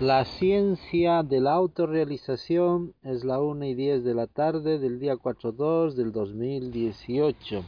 [0.00, 5.14] La ciencia de la autorrealización es la 1 y 10 de la tarde del día
[5.16, 7.64] 4-2 del 2018.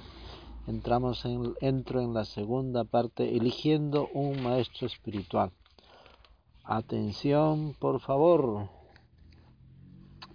[0.66, 5.52] Entramos en, entro en la segunda parte, eligiendo un maestro espiritual.
[6.64, 8.68] Atención, por favor.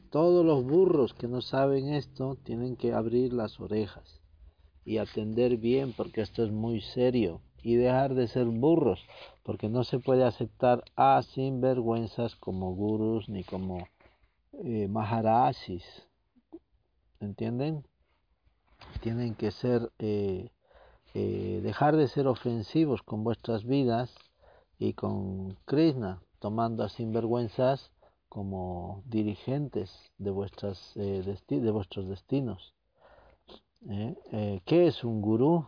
[0.09, 4.19] Todos los burros que no saben esto tienen que abrir las orejas
[4.83, 9.05] y atender bien porque esto es muy serio y dejar de ser burros,
[9.41, 13.87] porque no se puede aceptar a sinvergüenzas como gurus ni como
[14.61, 14.89] eh.
[17.19, 17.85] ¿Entienden?
[19.01, 20.51] Tienen que ser, eh,
[21.13, 24.13] eh, dejar de ser ofensivos con vuestras vidas
[24.77, 27.91] y con Krishna, tomando a sinvergüenzas
[28.27, 32.73] como dirigentes de, vuestras, de vuestros destinos.
[34.65, 35.65] ¿Qué es un gurú?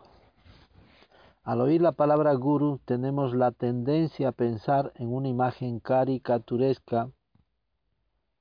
[1.45, 7.11] Al oír la palabra guru tenemos la tendencia a pensar en una imagen caricaturesca,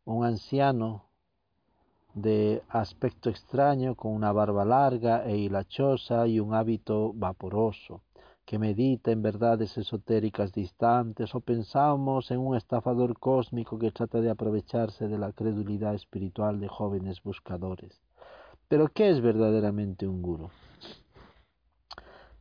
[0.06, 1.04] un anciano
[2.14, 8.00] de aspecto extraño con una barba larga e hilachosa y un hábito vaporoso,
[8.46, 14.30] que medita en verdades esotéricas distantes, o pensamos en un estafador cósmico que trata de
[14.30, 18.00] aprovecharse de la credulidad espiritual de jóvenes buscadores.
[18.66, 20.48] Pero ¿qué es verdaderamente un guru?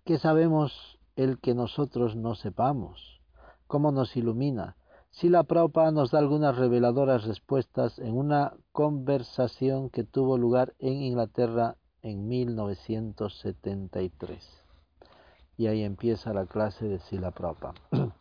[0.05, 3.21] ¿Qué sabemos el que nosotros no sepamos?
[3.67, 4.75] ¿Cómo nos ilumina?
[5.11, 11.03] Si la Prabhupada nos da algunas reveladoras respuestas en una conversación que tuvo lugar en
[11.03, 14.65] Inglaterra en 1973.
[15.55, 17.75] Y ahí empieza la clase de Sila Prabhupada.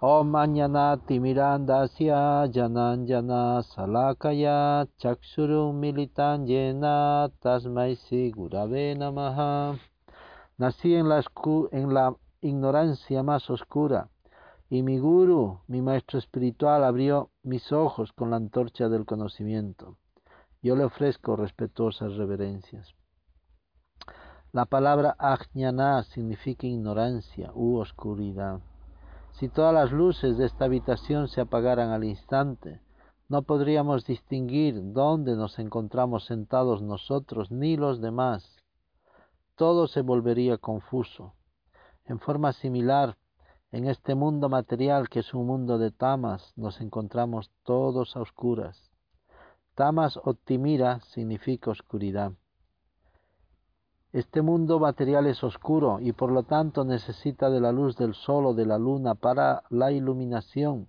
[0.00, 9.78] Om Anyanati Mirandasya Janan Jana Salakaya Chaksurum Militan Yena Tasmai Sigurave Namaha
[10.60, 11.24] Nací en la,
[11.72, 14.10] en la ignorancia más oscura,
[14.68, 19.96] y mi guru, mi maestro espiritual, abrió mis ojos con la antorcha del conocimiento.
[20.60, 22.94] Yo le ofrezco respetuosas reverencias.
[24.52, 28.60] La palabra ajnana significa ignorancia u oscuridad.
[29.32, 32.82] Si todas las luces de esta habitación se apagaran al instante,
[33.30, 38.59] no podríamos distinguir dónde nos encontramos sentados nosotros ni los demás
[39.60, 41.34] todo se volvería confuso.
[42.06, 43.18] En forma similar,
[43.72, 48.90] en este mundo material que es un mundo de tamas, nos encontramos todos a oscuras.
[49.74, 52.32] Tamas optimira significa oscuridad.
[54.14, 58.46] Este mundo material es oscuro y por lo tanto necesita de la luz del sol
[58.46, 60.88] o de la luna para la iluminación.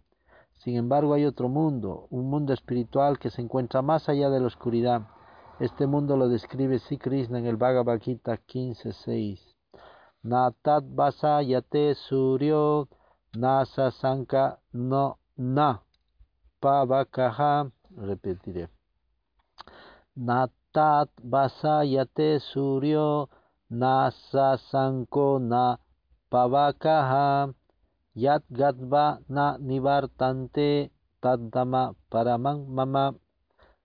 [0.54, 4.48] Sin embargo hay otro mundo, un mundo espiritual que se encuentra más allá de la
[4.48, 5.10] oscuridad
[5.62, 9.38] este mundo lo describe Sri Krishna en el Bhagavad Gita 15.6.
[10.24, 12.90] Natat basa yate suryo
[13.38, 13.94] nasa
[14.74, 15.82] no na
[16.60, 17.70] pavakaha.
[17.96, 18.70] Repetiré.
[20.18, 23.30] Natat basa yate suryo
[23.70, 25.78] nasa sanko na
[26.32, 27.54] pavakaha.
[28.16, 30.90] Yat gadva na nivartante
[31.22, 33.14] tadama paramang mama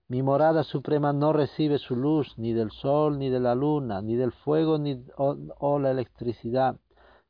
[0.09, 4.15] mi morada suprema no recibe su luz ni del sol, ni de la luna, ni
[4.15, 6.79] del fuego, ni o, la electricidad.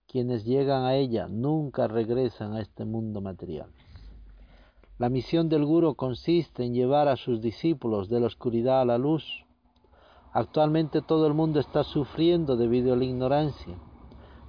[0.06, 3.72] Quienes llegan a ella nunca regresan a este mundo material.
[5.00, 9.00] La misión del Guru consiste en llevar a sus discípulos de la oscuridad a la
[9.00, 9.26] luz.
[10.32, 13.76] Actualmente todo el mundo está sufriendo debido a la ignorancia,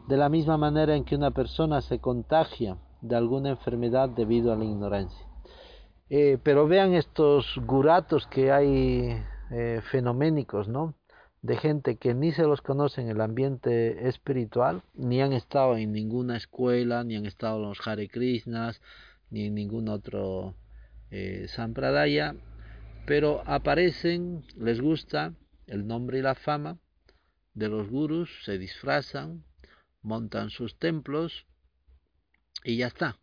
[0.07, 4.57] de la misma manera en que una persona se contagia de alguna enfermedad debido a
[4.57, 5.28] la ignorancia.
[6.11, 10.95] Eh, pero vean estos guratos que hay eh, fenoménicos, ¿no?
[11.43, 15.93] De gente que ni se los conoce en el ambiente espiritual, ni han estado en
[15.93, 18.81] ninguna escuela, ni han estado en los Hare Krishnas,
[19.31, 20.55] ni en ningún otro
[21.11, 22.35] eh, Sampradaya,
[23.07, 25.35] pero aparecen, les gusta
[25.67, 26.79] el nombre y la fama
[27.53, 29.45] de los gurus, se disfrazan,
[30.01, 31.47] montan sus templos
[32.65, 33.19] y ya está.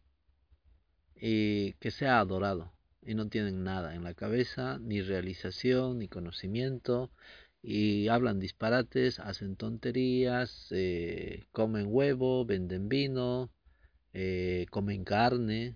[1.15, 2.74] Y que sea adorado
[3.05, 7.11] y no tienen nada en la cabeza, ni realización, ni conocimiento,
[7.61, 13.49] y hablan disparates, hacen tonterías, eh, comen huevo, venden vino,
[14.13, 15.75] eh, comen carne,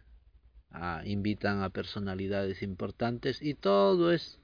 [0.71, 4.39] ah, invitan a personalidades importantes y todo es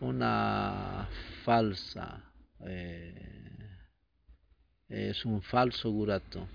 [0.00, 1.08] una
[1.44, 2.24] falsa,
[2.60, 3.68] eh,
[4.88, 6.48] es un falso gurato,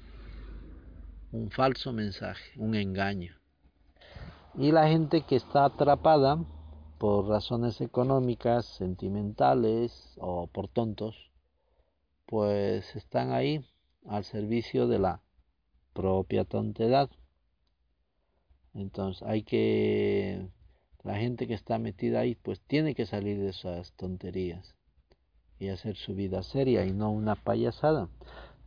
[1.32, 3.43] un falso mensaje, un engaño.
[4.56, 6.38] Y la gente que está atrapada
[7.00, 11.32] por razones económicas, sentimentales o por tontos,
[12.28, 13.66] pues están ahí
[14.06, 15.22] al servicio de la
[15.94, 17.10] propia tontedad.
[18.76, 20.48] Entonces hay que,
[21.04, 24.76] la gente que está metida ahí, pues tiene que salir de esas tonterías
[25.60, 28.08] y hacer su vida seria y no una payasada.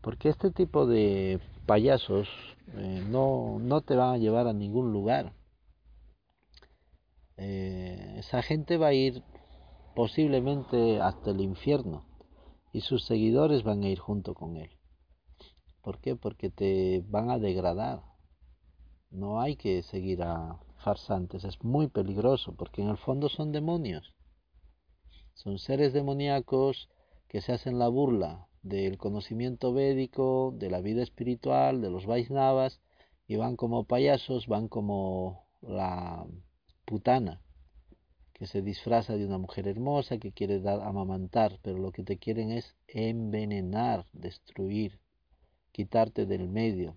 [0.01, 2.29] Porque este tipo de payasos
[2.75, 5.33] eh, no, no te van a llevar a ningún lugar.
[7.37, 9.23] Eh, esa gente va a ir
[9.95, 12.07] posiblemente hasta el infierno
[12.73, 14.71] y sus seguidores van a ir junto con él.
[15.83, 16.17] ¿Por qué?
[16.17, 18.03] Porque te van a degradar.
[19.11, 24.15] No hay que seguir a farsantes, es muy peligroso porque en el fondo son demonios.
[25.35, 26.89] Son seres demoníacos
[27.29, 32.81] que se hacen la burla del conocimiento védico, de la vida espiritual, de los Vaisnavas,
[33.29, 36.27] y van como payasos, van como la
[36.87, 37.43] putana,
[38.33, 42.19] que se disfraza de una mujer hermosa, que quiere dar amamantar, pero lo que te
[42.19, 45.01] quieren es envenenar, destruir,
[45.73, 46.97] quitarte del medio,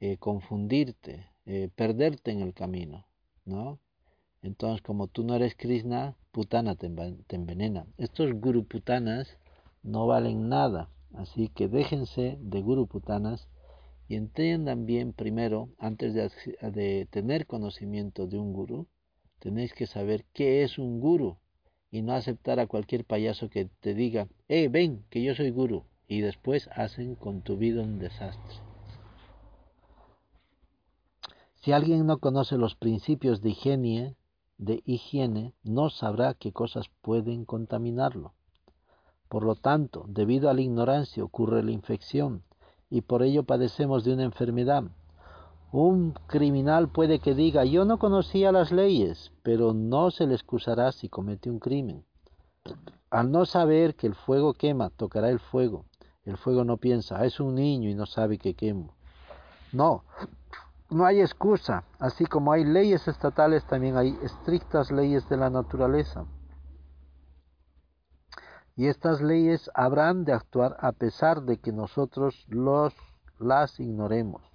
[0.00, 3.06] eh, confundirte, eh, perderte en el camino,
[3.44, 3.78] ¿no?
[4.42, 6.86] Entonces, como tú no eres Krishna, putana te,
[7.30, 7.86] envenena.
[7.96, 9.38] Estos guru putanas
[9.82, 13.48] no valen nada, así que déjense de guru putanas
[14.06, 16.30] y entiendan bien primero, antes de,
[16.70, 18.86] de tener conocimiento de un guru,
[19.38, 21.36] tenéis que saber qué es un guru
[21.90, 25.84] y no aceptar a cualquier payaso que te diga, eh, ven, que yo soy guru
[26.08, 28.56] y después hacen con tu vida un desastre.
[31.56, 34.16] Si alguien no conoce los principios de higiene,
[34.58, 38.34] de higiene, no sabrá qué cosas pueden contaminarlo.
[39.28, 42.42] Por lo tanto, debido a la ignorancia ocurre la infección
[42.90, 44.84] y por ello padecemos de una enfermedad.
[45.76, 50.92] Un criminal puede que diga, yo no conocía las leyes, pero no se le excusará
[50.92, 52.04] si comete un crimen.
[53.10, 55.84] Al no saber que el fuego quema, tocará el fuego.
[56.22, 58.94] El fuego no piensa, ah, es un niño y no sabe que quemo.
[59.72, 60.04] No,
[60.90, 61.82] no hay excusa.
[61.98, 66.24] Así como hay leyes estatales, también hay estrictas leyes de la naturaleza.
[68.76, 72.94] Y estas leyes habrán de actuar a pesar de que nosotros los,
[73.40, 74.53] las ignoremos.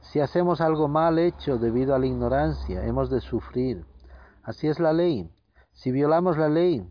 [0.00, 3.84] Si hacemos algo mal hecho debido a la ignorancia, hemos de sufrir.
[4.42, 5.30] Así es la ley.
[5.72, 6.88] Si violamos la ley,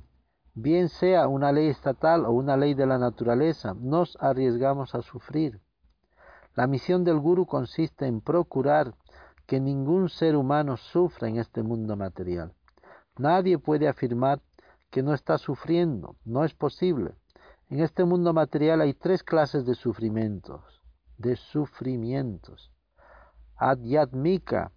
[0.53, 5.59] bien sea una ley estatal o una ley de la naturaleza, nos arriesgamos a sufrir.
[6.55, 8.93] La misión del guru consiste en procurar
[9.45, 12.53] que ningún ser humano sufra en este mundo material.
[13.17, 14.41] Nadie puede afirmar
[14.89, 17.15] que no está sufriendo, no es posible.
[17.69, 20.81] En este mundo material hay tres clases de sufrimientos,
[21.17, 22.71] de sufrimientos.
[23.57, 24.71] Adyatmika,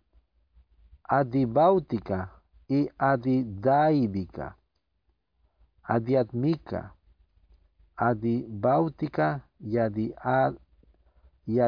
[1.04, 4.56] adibáutica y adidaivika
[5.90, 6.94] adiatmika,
[7.96, 10.14] adibáutica y, adi,
[11.46, 11.60] y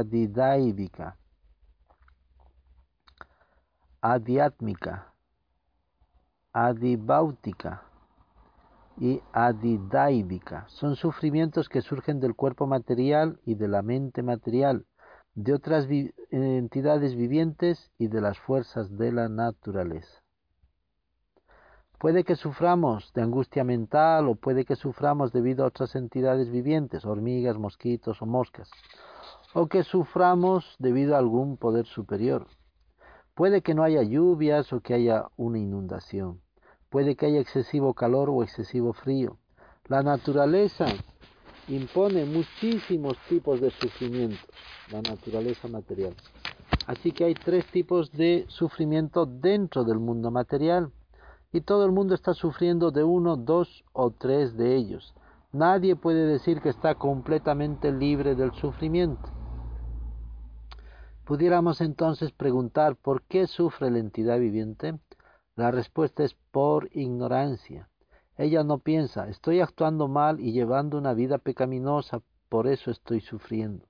[6.53, 7.82] adibáutica
[8.99, 14.87] y adidáivica son sufrimientos que surgen del cuerpo material y de la mente material,
[15.34, 15.88] de otras
[16.31, 20.23] entidades vivientes y de las fuerzas de la naturaleza.
[21.99, 27.05] Puede que suframos de angustia mental o puede que suframos debido a otras entidades vivientes,
[27.05, 28.69] hormigas, mosquitos o moscas,
[29.55, 32.49] o que suframos debido a algún poder superior.
[33.34, 36.41] Puede que no haya lluvias o que haya una inundación.
[36.91, 39.39] Puede que haya excesivo calor o excesivo frío.
[39.86, 40.86] La naturaleza
[41.69, 44.49] impone muchísimos tipos de sufrimientos,
[44.91, 46.15] la naturaleza material.
[46.87, 50.91] Así que hay tres tipos de sufrimiento dentro del mundo material
[51.53, 55.15] y todo el mundo está sufriendo de uno, dos o tres de ellos.
[55.53, 59.31] Nadie puede decir que está completamente libre del sufrimiento.
[61.25, 64.99] Pudiéramos entonces preguntar por qué sufre la entidad viviente.
[65.55, 67.92] La respuesta es por ignorancia.
[68.36, 73.86] Ella no piensa, estoy actuando mal y llevando una vida pecaminosa, por eso estoy sufriendo.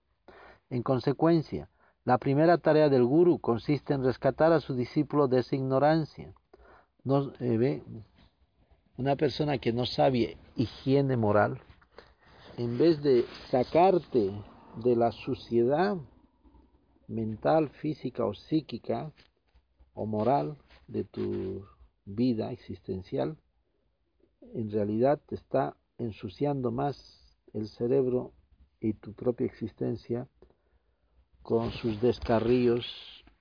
[0.71, 1.69] En consecuencia,
[2.05, 6.35] la primera tarea del guru consiste en rescatar a su discípulo de esa ignorancia
[7.05, 7.83] no, eh, ve,
[8.97, 11.61] una persona que no sabe higiene moral,
[12.57, 14.31] en vez de sacarte
[14.77, 15.97] de la suciedad
[17.09, 19.13] mental, física o psíquica
[19.95, 20.57] o moral
[20.87, 21.67] de tu
[22.05, 23.37] vida existencial,
[24.55, 28.33] en realidad te está ensuciando más el cerebro
[28.81, 30.29] y tu propia existencia
[31.43, 32.87] con sus descarríos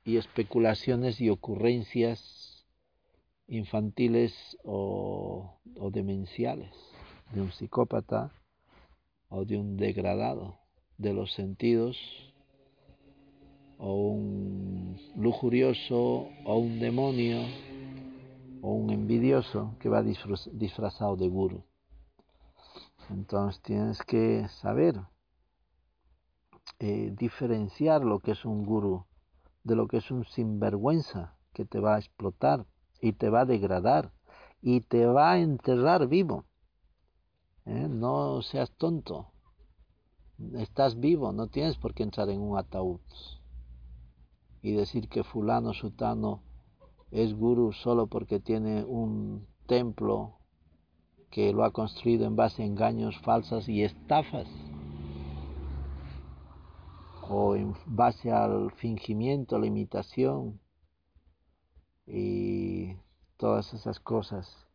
[0.03, 2.65] y especulaciones y ocurrencias
[3.48, 5.60] infantiles o,
[5.91, 6.74] demenciales
[7.34, 8.32] de un psicópata
[9.30, 10.60] o de un degradado
[10.98, 11.98] de los sentidos
[13.77, 17.41] o un lujurioso o un demonio
[18.62, 21.63] o un envidioso que va disfrazado de guru.
[23.10, 25.01] Entonces tienes que saber
[26.80, 29.06] eh, diferenciar lo que es un guru
[29.63, 32.65] de lo que es un sinvergüenza que te va a explotar
[33.01, 34.13] y te va a degradar
[34.62, 36.46] y te va a enterrar vivo.
[37.65, 37.88] ¿Eh?
[37.89, 39.32] No seas tonto.
[40.53, 43.00] Estás vivo, no tienes por qué entrar en un ataúd
[44.63, 46.44] y decir que fulano sutano
[47.12, 50.38] es guru solo porque tiene un templo
[51.30, 54.48] que lo ha construido en base a engaños falsas y estafas
[57.30, 60.60] o en base al fingimiento, la imitación
[62.06, 62.96] y
[63.38, 64.68] todas esas cosas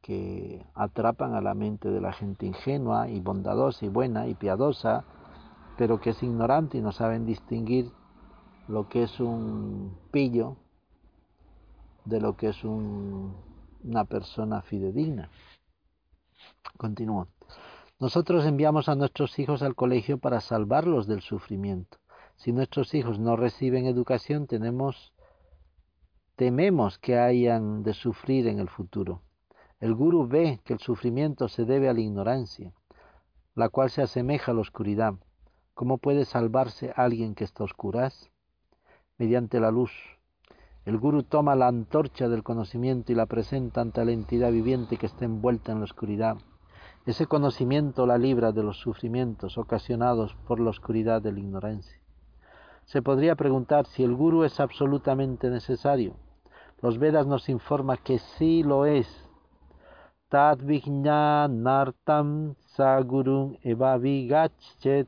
[0.00, 5.04] que atrapan a la mente de la gente ingenua y bondadosa y buena y piadosa,
[5.76, 7.92] pero que es ignorante y no saben distinguir
[8.68, 10.56] lo que es un pillo
[12.04, 15.30] de lo que es una persona fidedigna.
[16.76, 17.28] Continúo.
[18.00, 21.98] Nosotros enviamos a nuestros hijos al colegio para salvarlos del sufrimiento.
[22.36, 25.12] Si nuestros hijos no reciben educación, tenemos
[26.34, 29.22] tememos que hayan de sufrir en el futuro.
[29.78, 32.72] El guru ve que el sufrimiento se debe a la ignorancia,
[33.54, 35.14] la cual se asemeja a la oscuridad.
[35.74, 38.30] ¿Cómo puede salvarse alguien que está oscuras?
[39.18, 39.92] Mediante la luz.
[40.84, 45.06] El guru toma la antorcha del conocimiento y la presenta ante la entidad viviente que
[45.06, 46.38] está envuelta en la oscuridad.
[47.06, 52.00] Ese conocimiento la libra de los sufrimientos ocasionados por la oscuridad de la ignorancia.
[52.84, 56.16] Se podría preguntar si el guru es absolutamente necesario.
[56.80, 59.08] Los Vedas nos informan que sí lo es.
[60.28, 65.06] Tad nartam sagurun evavigachet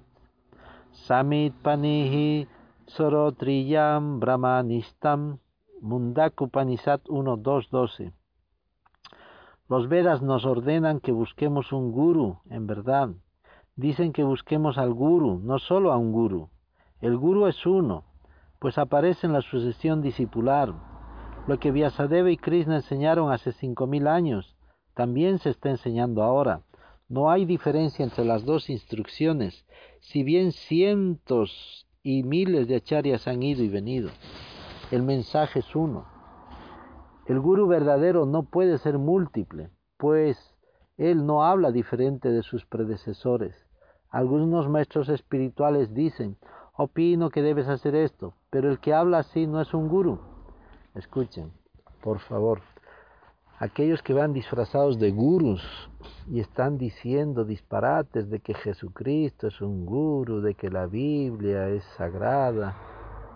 [0.93, 2.47] samit panihi
[2.87, 5.39] sorotriyam brahmanistam
[5.85, 8.13] Mundakupanisat 1.2.12
[9.69, 13.11] Los Vedas nos ordenan que busquemos un guru, en verdad.
[13.77, 16.49] Dicen que busquemos al guru, no solo a un guru.
[17.03, 18.05] El guru es uno,
[18.61, 20.73] pues aparece en la sucesión discipular.
[21.47, 24.57] Lo que Vyasadeva y Krishna enseñaron hace cinco mil años,
[24.95, 26.63] también se está enseñando ahora.
[27.11, 29.67] No hay diferencia entre las dos instrucciones,
[30.01, 34.09] si bien cientos y miles de acharyas han ido y venido.
[34.95, 36.05] El mensaje es uno.
[37.27, 40.55] El guru verdadero no puede ser múltiple, pues
[40.97, 43.57] él no habla diferente de sus predecesores.
[44.09, 46.37] Algunos maestros espirituales dicen,
[46.77, 50.21] opino que debes hacer esto, pero el que habla así no es un guru.
[50.95, 51.51] Escuchen,
[52.01, 52.61] por favor,
[53.59, 55.91] aquellos que van disfrazados de gurus
[56.29, 61.83] y están diciendo disparates de que Jesucristo es un guru, de que la Biblia es
[61.97, 62.77] sagrada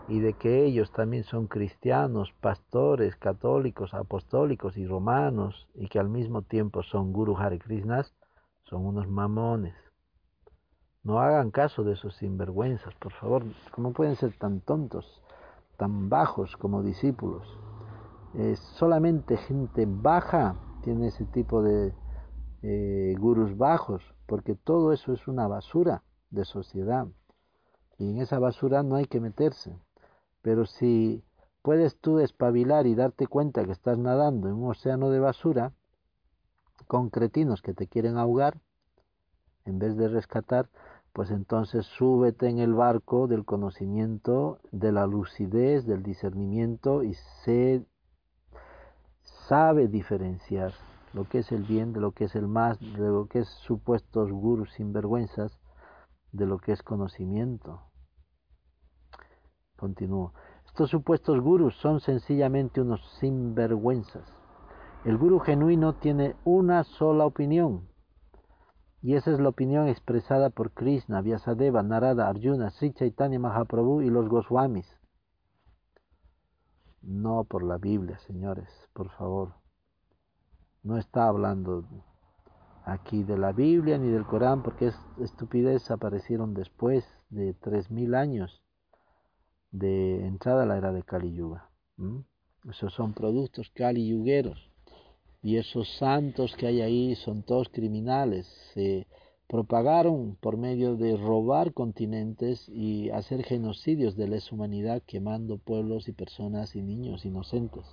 [0.09, 6.09] y de que ellos también son cristianos, pastores, católicos, apostólicos y romanos y que al
[6.09, 8.15] mismo tiempo son guru Hare Krishnas,
[8.65, 9.75] son unos mamones.
[11.03, 13.43] No hagan caso de esos sinvergüenzas, por favor.
[13.71, 15.23] ¿Cómo pueden ser tan tontos,
[15.77, 17.47] tan bajos como discípulos?
[18.79, 21.95] solamente gente baja tiene ese tipo de
[22.63, 27.09] eh, gurus bajos, porque todo eso es una basura de sociedad.
[27.99, 29.77] Y en esa basura no hay que meterse.
[30.43, 31.23] Pero si
[31.63, 35.73] puedes tú espabilar y darte cuenta que estás nadando en un océano de basura,
[36.87, 38.59] con cretinos que te quieren ahogar,
[39.65, 40.69] en vez de rescatar,
[41.13, 47.15] pues entonces súbete en el barco del conocimiento, de la lucidez, del discernimiento y
[47.45, 47.85] sé,
[49.23, 50.73] sabe diferenciar
[51.13, 53.49] lo que es el bien de lo que es el más, de lo que es
[53.49, 55.59] supuestos gurus sinvergüenzas,
[56.33, 57.88] de lo que es conocimiento.
[59.79, 60.33] Continúo.
[60.67, 64.29] Estos supuestos gurus son sencillamente unos sinvergüenzas.
[65.05, 67.89] El guru genuino tiene una sola opinión,
[69.01, 74.11] y esa es la opinión expresada por Krishna, Vyasadeva, Narada, Arjuna, Sri Chaitanya Mahaprabhu y
[74.11, 74.93] los Goswamis.
[77.01, 79.55] No por la Biblia, señores, por favor.
[80.83, 81.85] No está hablando
[82.85, 88.17] aquí de la Biblia ni del Corán, porque es estupidez aparecieron después de tres mil
[88.17, 88.61] años
[89.71, 91.71] de entrada a la era de Kali Yuga.
[92.69, 94.71] Esos son productos Kali Yugueros.
[95.43, 98.47] Y esos santos que hay ahí son todos criminales.
[98.75, 99.07] Se
[99.47, 106.13] propagaron por medio de robar continentes y hacer genocidios de la humanidad, quemando pueblos y
[106.13, 107.87] personas y niños inocentes.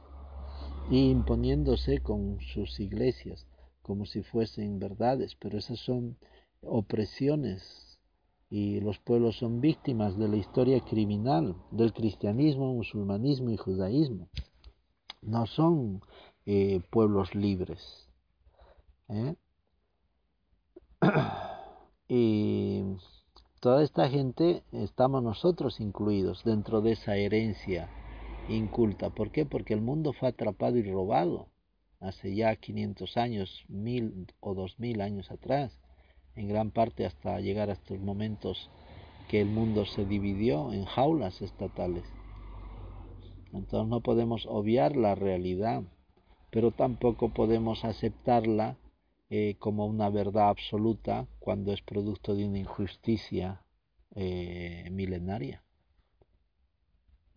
[0.89, 3.47] Y imponiéndose con sus iglesias
[3.81, 6.17] como si fuesen verdades, pero esas son
[6.61, 7.84] opresiones
[8.57, 14.29] y los pueblos son víctimas de la historia criminal del cristianismo, musulmanismo y judaísmo.
[15.21, 15.99] No son
[16.45, 17.81] eh, pueblos libres.
[19.09, 19.35] ¿eh?
[22.07, 22.81] y
[23.59, 27.89] toda esta gente estamos nosotros incluidos dentro de esa herencia
[28.47, 29.09] inculta.
[29.09, 29.45] ¿Por qué?
[29.45, 31.49] Porque el mundo fue atrapado y robado
[31.99, 35.77] hace ya 500 años, mil o dos mil años atrás,
[36.35, 38.69] en gran parte hasta llegar a estos momentos
[39.29, 42.03] que el mundo se dividió en jaulas estatales.
[43.53, 45.83] Entonces no podemos obviar la realidad,
[46.51, 48.77] pero tampoco podemos aceptarla
[49.29, 53.61] eh, como una verdad absoluta cuando es producto de una injusticia
[54.13, 55.63] eh, milenaria.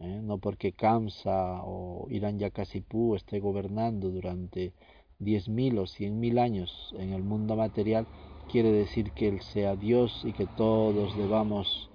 [0.00, 0.20] ¿eh?
[0.22, 4.72] no porque Kamsa o Irán Yakasipú esté gobernando durante
[5.20, 8.06] 10.000 o 100.000 años en el mundo material,
[8.48, 11.90] quiere decir que Él sea Dios y que todos debamos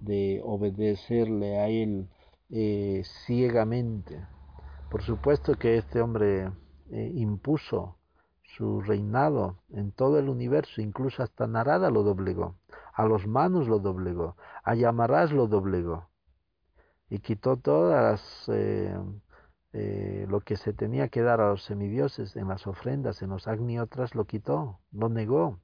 [0.00, 2.08] de obedecerle a Él
[2.50, 4.26] eh, ciegamente.
[4.90, 6.50] Por supuesto que este hombre
[6.90, 7.98] eh, impuso
[8.42, 12.56] su reinado en todo el universo, incluso hasta Narada lo doblegó,
[12.94, 16.08] a los manos lo doblegó, a Yamarás lo doblegó
[17.08, 18.96] y quitó todas eh,
[20.28, 24.14] lo que se tenía que dar a los semidioses en las ofrendas, en los agniotras,
[24.14, 25.60] lo quitó, lo negó,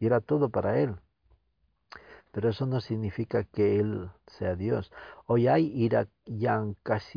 [0.00, 0.96] y era todo para él.
[2.32, 4.90] Pero eso no significa que él sea Dios.
[5.26, 5.70] Hoy hay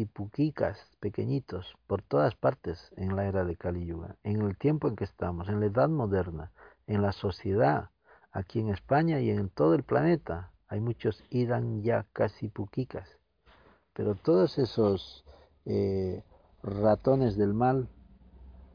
[0.06, 4.96] puquicas pequeñitos por todas partes en la era de Kali Yuga, en el tiempo en
[4.96, 6.52] que estamos, en la edad moderna,
[6.86, 7.90] en la sociedad,
[8.32, 10.52] aquí en España y en todo el planeta.
[10.68, 11.24] Hay muchos
[12.50, 13.18] puquicas
[13.94, 15.24] pero todos esos
[15.66, 16.24] eh,
[16.63, 17.88] ratones del mal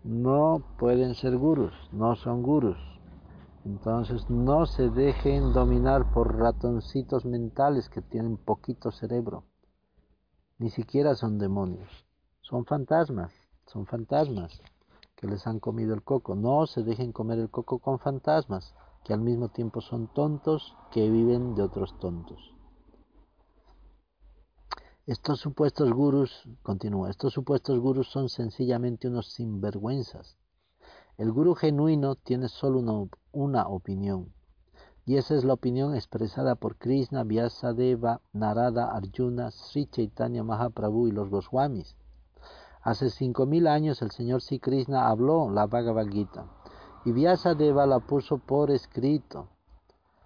[0.05, 2.79] no pueden ser gurus, no son gurus.
[3.65, 9.45] Entonces no se dejen dominar por ratoncitos mentales que tienen poquito cerebro.
[10.59, 12.07] Ni siquiera son demonios.
[12.41, 13.33] Son fantasmas,
[13.67, 14.61] son fantasmas
[15.17, 16.35] que les han comido el coco.
[16.35, 21.11] No se dejen comer el coco con fantasmas, que al mismo tiempo son tontos que
[21.11, 22.55] viven de otros tontos.
[25.07, 30.37] Estos supuestos gurús, continúa, estos supuestos gurús son sencillamente unos sinvergüenzas.
[31.19, 34.33] El gurú genuino tiene solo una, opinión,
[35.05, 41.11] y esa es la opinión expresada por Krishna, Vyasadeva, Narada, Arjuna, Sri Chaitanya Mahaprabhu y
[41.11, 41.97] los Goswamis.
[42.83, 46.47] Hace cinco mil años el señor Sri Krishna habló la Bhagavad Gita
[47.05, 49.49] y Vyasadeva la puso por escrito.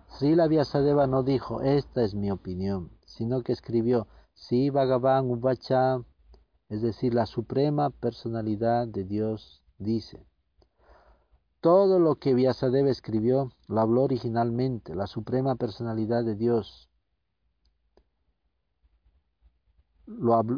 [0.09, 6.03] Srila Vyasadeva no dijo, esta es mi opinión, sino que escribió, Sí, Bhagavan Uvacha,
[6.69, 10.27] es decir, la suprema personalidad de Dios, dice.
[11.63, 16.91] Todo lo que Vyasadeva escribió lo habló originalmente, la suprema personalidad de Dios.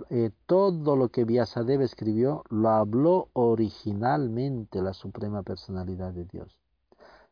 [0.08, 6.58] Eh, todo lo que Vyasadeva escribió lo habló originalmente la suprema personalidad de Dios.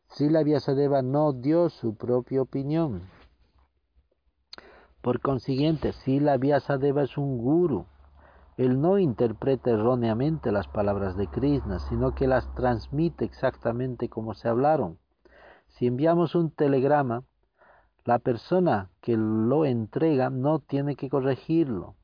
[0.07, 3.01] Srila Vyasadeva no dio su propia opinión,
[5.03, 7.87] por consiguiente, si la Vyasadeva es un guru,
[8.57, 14.47] él no interpreta erróneamente las palabras de Krishna, sino que las transmite exactamente como se
[14.47, 14.99] hablaron.
[15.69, 17.23] Si enviamos un telegrama,
[18.05, 21.95] la persona que lo entrega no tiene que corregirlo,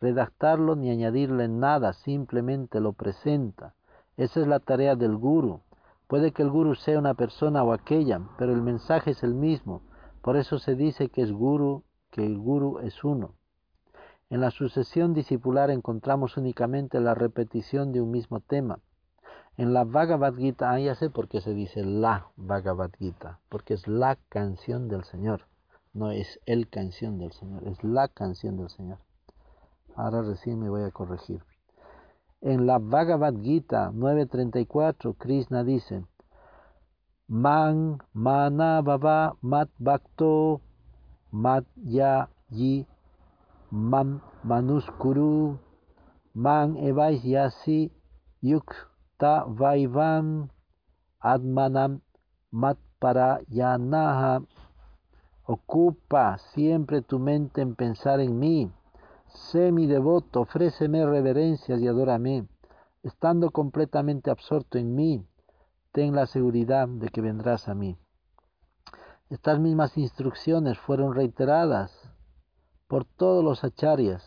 [0.00, 3.74] redactarlo ni añadirle nada, simplemente lo presenta.
[4.16, 5.60] Esa es la tarea del guru.
[6.08, 9.82] Puede que el guru sea una persona o aquella, pero el mensaje es el mismo.
[10.20, 13.34] Por eso se dice que es guru que el guru es uno.
[14.32, 18.78] En la sucesión discipular encontramos únicamente la repetición de un mismo tema.
[19.58, 23.74] En la Bhagavad Gita, ah, ya sé por qué se dice la Bhagavad Gita, porque
[23.74, 25.42] es la canción del Señor,
[25.92, 28.96] no es el canción del Señor, es la canción del Señor.
[29.96, 31.42] Ahora recién me voy a corregir.
[32.40, 36.06] En la Bhagavad Gita 9.34, Krishna dice,
[37.28, 40.62] Man mana baba mat bhakto
[41.84, 42.86] ya yi
[43.72, 45.58] man manuskuru
[46.34, 47.90] man evais yasi
[48.42, 50.52] yukta vaivan
[51.20, 52.00] admanam
[52.52, 54.44] mat para yanaha
[55.46, 58.70] ocupa siempre tu mente en pensar en mí.
[59.26, 62.46] Sé mi devoto ofréceme reverencias y adórame.
[63.02, 65.26] Estando completamente absorto en mí
[65.92, 67.96] ten la seguridad de que vendrás a mí.
[69.30, 72.01] Estas mismas instrucciones fueron reiteradas
[72.92, 74.22] por todos los acharyas,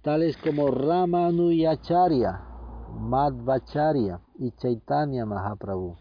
[0.00, 2.40] tales como Ramanuyacharya,
[3.00, 5.96] Madhvacharya y Chaitanya Mahaprabhu.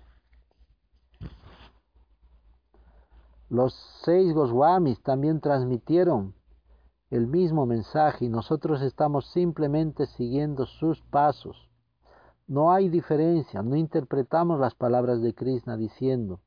[3.50, 3.74] Los
[4.06, 6.36] seis Goswamis también transmitieron
[7.10, 11.72] el mismo mensaje y nosotros estamos simplemente siguiendo sus pasos.
[12.46, 16.40] No hay diferencia, no interpretamos las palabras de Krishna diciendo,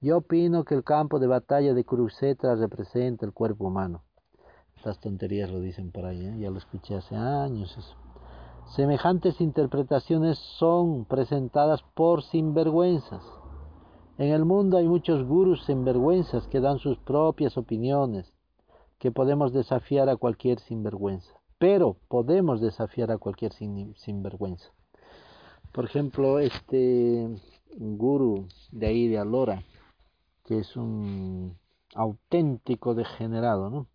[0.00, 4.02] yo opino que el campo de batalla de Kurukshetra representa el cuerpo humano.
[4.76, 6.38] Estas tonterías lo dicen por ahí, ¿eh?
[6.38, 7.76] ya lo escuché hace años.
[8.74, 13.22] Semejantes interpretaciones son presentadas por sinvergüenzas.
[14.16, 18.32] En el mundo hay muchos gurus sinvergüenzas que dan sus propias opiniones,
[18.98, 21.32] que podemos desafiar a cualquier sinvergüenza.
[21.58, 24.70] Pero podemos desafiar a cualquier sinvergüenza.
[25.72, 27.28] Por ejemplo, este
[27.76, 29.62] guru de ahí de Alora,
[30.50, 31.56] que es un
[31.94, 33.88] auténtico degenerado, ¿no?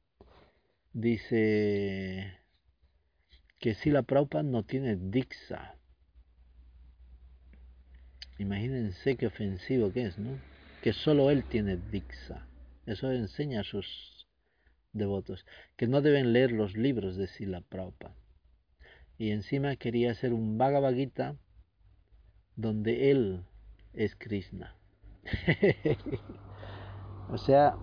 [0.93, 2.31] Dice
[3.59, 5.75] que si la Prabhupada no tiene Dixa.
[8.37, 10.39] Imagínense qué ofensivo que es, ¿no?
[10.81, 12.47] Que solo él tiene Dixa.
[12.85, 14.25] Eso enseña a sus
[14.93, 18.15] devotos, que no deben leer los libros de Sila Prabhupada.
[19.17, 20.95] Y encima quería hacer un Bhagavad
[22.55, 23.43] donde él
[23.91, 24.74] es Krishna.
[27.29, 27.75] o sea,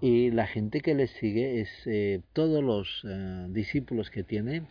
[0.00, 4.62] y la gente que le sigue es eh, todos los eh, discípulos que tiene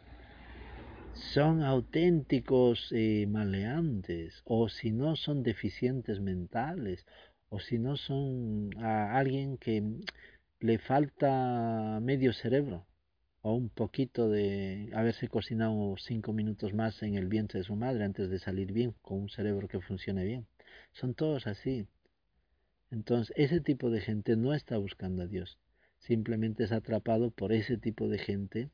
[1.34, 7.06] son auténticos eh, maleantes, o si no son deficientes mentales,
[7.50, 9.84] o si no son a alguien que
[10.60, 12.86] le falta medio cerebro,
[13.42, 18.04] o un poquito de haberse cocinado cinco minutos más en el vientre de su madre
[18.06, 20.48] antes de salir bien, con un cerebro que funcione bien.
[20.94, 21.88] Son todos así.
[22.92, 25.60] Entonces, ese tipo de gente no está buscando a Dios,
[26.00, 28.70] simplemente es atrapado por ese tipo de gente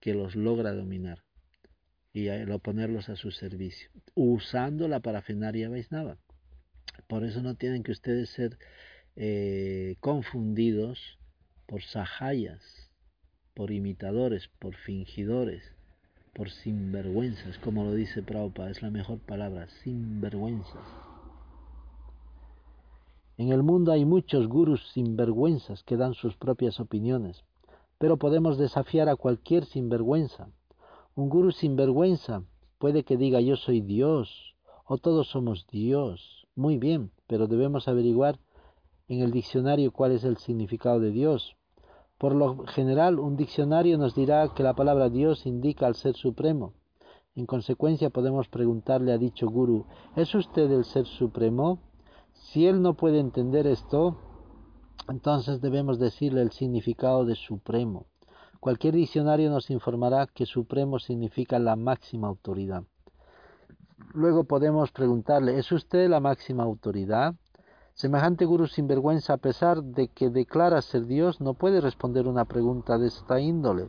[0.00, 1.22] que los logra dominar
[2.12, 2.28] y
[2.58, 6.18] ponerlos a su servicio, usando la parafenaria Vaisnava.
[7.06, 8.58] Por eso no tienen que ustedes ser
[9.14, 11.18] eh, confundidos
[11.66, 12.90] por sahayas,
[13.54, 15.74] por imitadores, por fingidores,
[16.32, 21.07] por sinvergüenzas, como lo dice Prabhupada, es la mejor palabra, sinvergüenzas.
[23.38, 27.44] En el mundo hay muchos gurus sinvergüenzas que dan sus propias opiniones,
[27.96, 30.50] pero podemos desafiar a cualquier sinvergüenza
[31.18, 32.44] un guru sinvergüenza
[32.78, 34.54] puede que diga yo soy Dios
[34.86, 36.46] o todos somos Dios.
[36.54, 38.38] Muy bien, pero debemos averiguar
[39.08, 41.56] en el diccionario cuál es el significado de Dios.
[42.18, 46.72] Por lo general, un diccionario nos dirá que la palabra Dios indica al Ser Supremo.
[47.34, 51.80] En consecuencia, podemos preguntarle a dicho guru, ¿es usted el Ser Supremo?
[52.38, 54.16] Si él no puede entender esto,
[55.08, 58.06] entonces debemos decirle el significado de Supremo.
[58.60, 62.82] Cualquier diccionario nos informará que supremo significa la máxima autoridad.
[64.14, 67.34] Luego podemos preguntarle, ¿es usted la máxima autoridad?
[67.94, 72.98] Semejante gurú sinvergüenza, a pesar de que declara ser Dios, no puede responder una pregunta
[72.98, 73.88] de esta índole.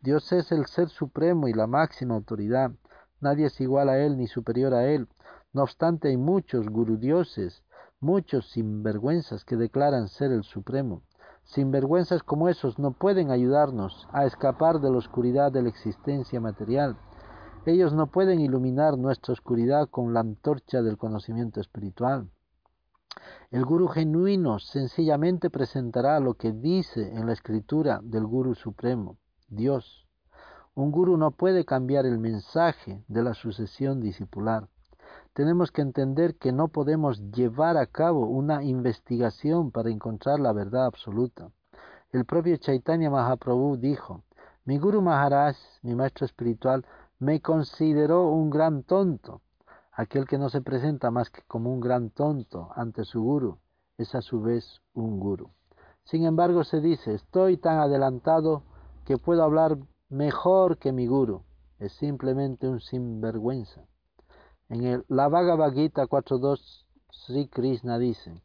[0.00, 2.72] Dios es el ser supremo y la máxima autoridad.
[3.20, 5.08] Nadie es igual a Él ni superior a Él.
[5.54, 6.66] No obstante, hay muchos
[6.98, 7.62] dioses,
[8.00, 11.02] muchos sinvergüenzas que declaran ser el supremo.
[11.44, 16.96] Sinvergüenzas como esos no pueden ayudarnos a escapar de la oscuridad de la existencia material.
[17.66, 22.30] Ellos no pueden iluminar nuestra oscuridad con la antorcha del conocimiento espiritual.
[23.50, 30.08] El Guru genuino sencillamente presentará lo que dice en la escritura del Guru Supremo, Dios.
[30.74, 34.70] Un Guru no puede cambiar el mensaje de la sucesión discipular
[35.34, 40.84] tenemos que entender que no podemos llevar a cabo una investigación para encontrar la verdad
[40.84, 41.50] absoluta.
[42.12, 44.22] El propio Chaitanya Mahaprabhu dijo,
[44.66, 46.84] mi Guru Maharaj, mi maestro espiritual,
[47.18, 49.40] me consideró un gran tonto.
[49.92, 53.58] Aquel que no se presenta más que como un gran tonto ante su Guru
[53.96, 55.50] es a su vez un Guru.
[56.04, 58.64] Sin embargo, se dice, estoy tan adelantado
[59.06, 59.78] que puedo hablar
[60.10, 61.42] mejor que mi Guru.
[61.78, 63.82] Es simplemente un sinvergüenza.
[64.72, 66.58] En el, la Bhagavad Gita 4.2
[67.10, 68.40] Sri Krishna dice,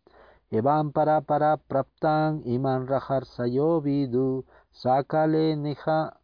[0.51, 6.19] Evan para para praptan iman rajar sayovidu sakale neha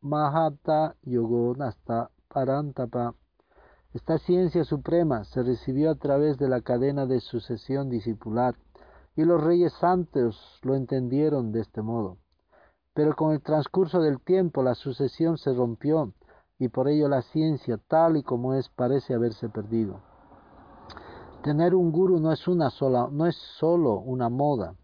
[0.00, 3.14] mahata yogonasta parantapa.
[3.94, 8.56] Esta ciencia suprema se recibió a través de la cadena de sucesión discipular
[9.14, 12.16] y los reyes santos lo entendieron de este modo.
[12.92, 16.12] Pero con el transcurso del tiempo la sucesión se rompió
[16.58, 20.00] y por ello la ciencia tal y como es parece haberse perdido.
[21.42, 24.74] Tener un guru no es una sola, no es solo una moda.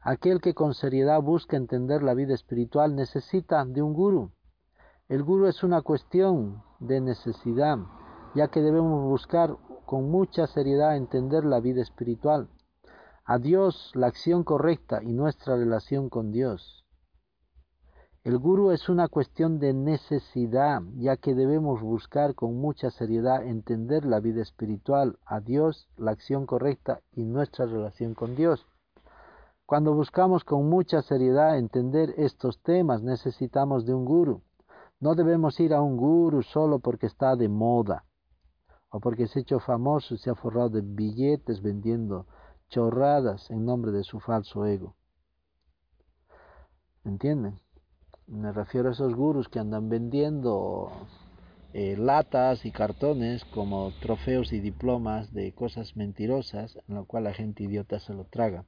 [0.00, 4.30] Aquel que con seriedad busca entender la vida espiritual necesita de un guru.
[5.08, 7.78] El guru es una cuestión de necesidad,
[8.34, 12.48] ya que debemos buscar con mucha seriedad entender la vida espiritual.
[13.24, 16.84] a Dios, la acción correcta y nuestra relación con Dios.
[18.22, 24.04] El guru es una cuestión de necesidad, ya que debemos buscar con mucha seriedad entender
[24.04, 28.66] la vida espiritual, a Dios, la acción correcta y nuestra relación con Dios.
[29.64, 34.42] Cuando buscamos con mucha seriedad entender estos temas, necesitamos de un guru.
[35.00, 38.04] No debemos ir a un guru solo porque está de moda
[38.90, 42.26] o porque se ha hecho famoso y se ha forrado de billetes vendiendo
[42.68, 44.94] chorradas en nombre de su falso ego.
[47.02, 47.58] ¿Entienden?
[48.30, 50.92] Me refiero a esos gurus que andan vendiendo
[51.72, 57.34] eh, latas y cartones como trofeos y diplomas de cosas mentirosas, en lo cual la
[57.34, 58.64] gente idiota se lo traga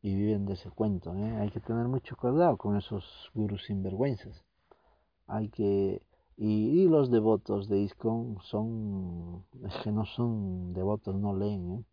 [0.00, 1.12] y viven de ese cuento.
[1.12, 1.36] ¿eh?
[1.40, 4.44] Hay que tener mucho cuidado con esos gurus sinvergüenzas.
[5.26, 6.00] Hay que
[6.36, 11.84] y, los devotos de ISKCON son, es que no son devotos, no leen, ¿eh?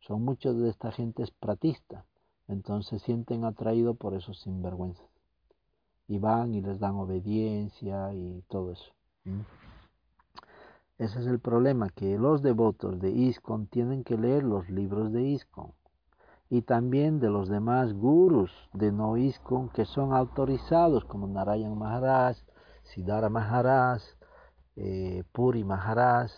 [0.00, 2.04] son muchos de esta gente es pratista,
[2.46, 5.15] entonces sienten atraído por esos sinvergüenzas
[6.08, 8.92] y van y les dan obediencia y todo eso.
[10.98, 15.22] Ese es el problema, que los devotos de ISKCON tienen que leer los libros de
[15.22, 15.72] ISKCON
[16.48, 22.36] y también de los demás gurus de no ISKCON que son autorizados como Narayan Maharaj,
[22.84, 24.02] Siddhara Maharaj,
[24.76, 26.30] eh, Puri Maharaj.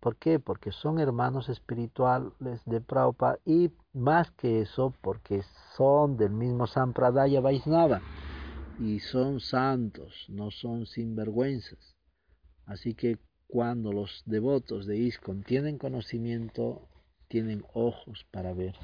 [0.00, 0.38] ¿Por qué?
[0.38, 5.42] Porque son hermanos espirituales de Prabhupada y más que eso, porque
[5.76, 8.00] son del mismo Sampradaya Vaisnava
[8.82, 11.94] y son santos, no son sinvergüenzas.
[12.66, 16.88] Así que cuando los devotos de ISKCON tienen conocimiento,
[17.28, 18.74] tienen ojos para ver.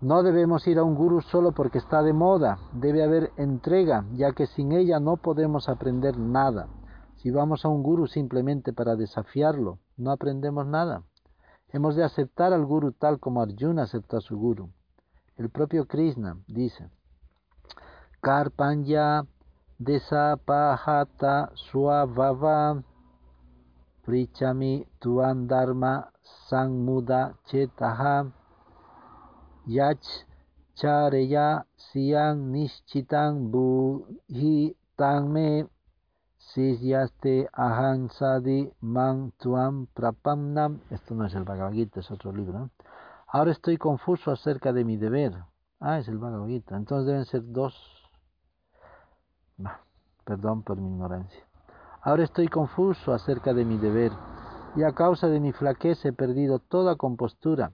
[0.00, 4.32] No debemos ir a un gurú solo porque está de moda, debe haber entrega, ya
[4.32, 6.68] que sin ella no podemos aprender nada.
[7.16, 11.02] Si vamos a un gurú simplemente para desafiarlo, no aprendemos nada.
[11.70, 14.70] Hemos de aceptar al gurú tal como Arjuna acepta a su gurú.
[15.38, 16.90] El propio Krishna dice,
[18.20, 19.24] Karpanya
[19.78, 22.82] desapahata suavava
[24.02, 26.10] prichami tuan dharma
[26.50, 28.26] sangmuda chetaha
[29.66, 30.26] yach
[30.74, 35.70] chareya siang nishchitang buhi tangme
[36.50, 40.80] sisyaste ahansadi man tuam prapamnam.
[40.90, 42.70] Esto no es el Bhagavad Gita, es otro libro.
[43.30, 45.34] Ahora estoy confuso acerca de mi deber.
[45.80, 46.76] Ah, es el Gita.
[46.76, 47.74] Entonces deben ser dos.
[50.24, 51.46] perdón por mi ignorancia.
[52.00, 54.12] Ahora estoy confuso acerca de mi deber
[54.76, 57.72] y a causa de mi flaqueza he perdido toda compostura.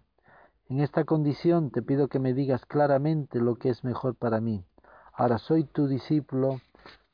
[0.68, 4.64] En esta condición te pido que me digas claramente lo que es mejor para mí.
[5.12, 6.60] Ahora soy tu discípulo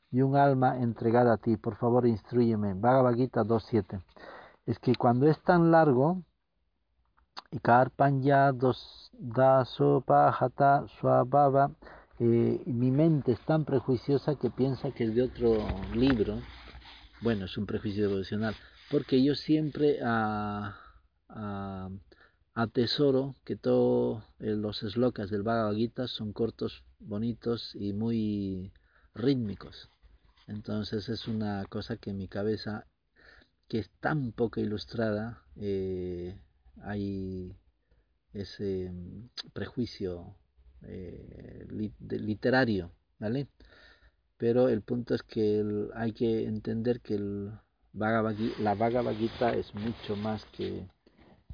[0.09, 1.57] y un alma entregada a ti.
[1.57, 2.73] Por favor, instruyeme.
[2.73, 4.01] Bhagavad Gita 2.7.
[4.65, 6.23] Es que cuando es tan largo,
[7.61, 8.53] Karpanya
[10.99, 11.71] Swabhava,
[12.19, 15.59] eh, mi mente es tan prejuiciosa que piensa que es de otro
[15.93, 16.41] libro.
[17.21, 18.55] Bueno, es un prejuicio devocional,
[18.89, 20.77] porque yo siempre a,
[21.29, 21.89] a
[22.55, 28.71] atesoro que todos eh, los slokas del Bhagavad Gita son cortos, bonitos y muy
[29.13, 29.89] rítmicos.
[30.47, 32.85] Entonces es una cosa que en mi cabeza,
[33.67, 36.37] que es tan poco ilustrada, eh,
[36.83, 37.55] hay
[38.33, 40.35] ese mm, prejuicio
[40.83, 43.47] eh, literario, ¿vale?
[44.37, 45.63] Pero el punto es que
[45.95, 47.51] hay que entender que el
[47.93, 50.87] la Bhagavad Gita es mucho más que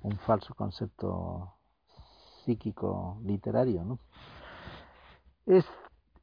[0.02, 1.54] un falso concepto
[2.46, 3.84] psíquico literario.
[3.84, 4.00] ¿no?
[5.46, 5.66] Es,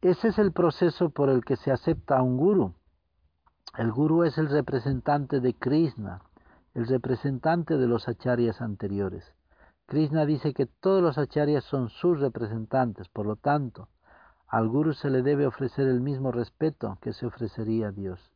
[0.01, 2.75] ese es el proceso por el que se acepta a un guru.
[3.77, 6.23] El guru es el representante de Krishna,
[6.75, 9.33] el representante de los acharyas anteriores.
[9.87, 13.89] Krishna dice que todos los acharyas son sus representantes, por lo tanto,
[14.49, 18.31] al guru se le debe ofrecer el mismo respeto que se ofrecería a Dios.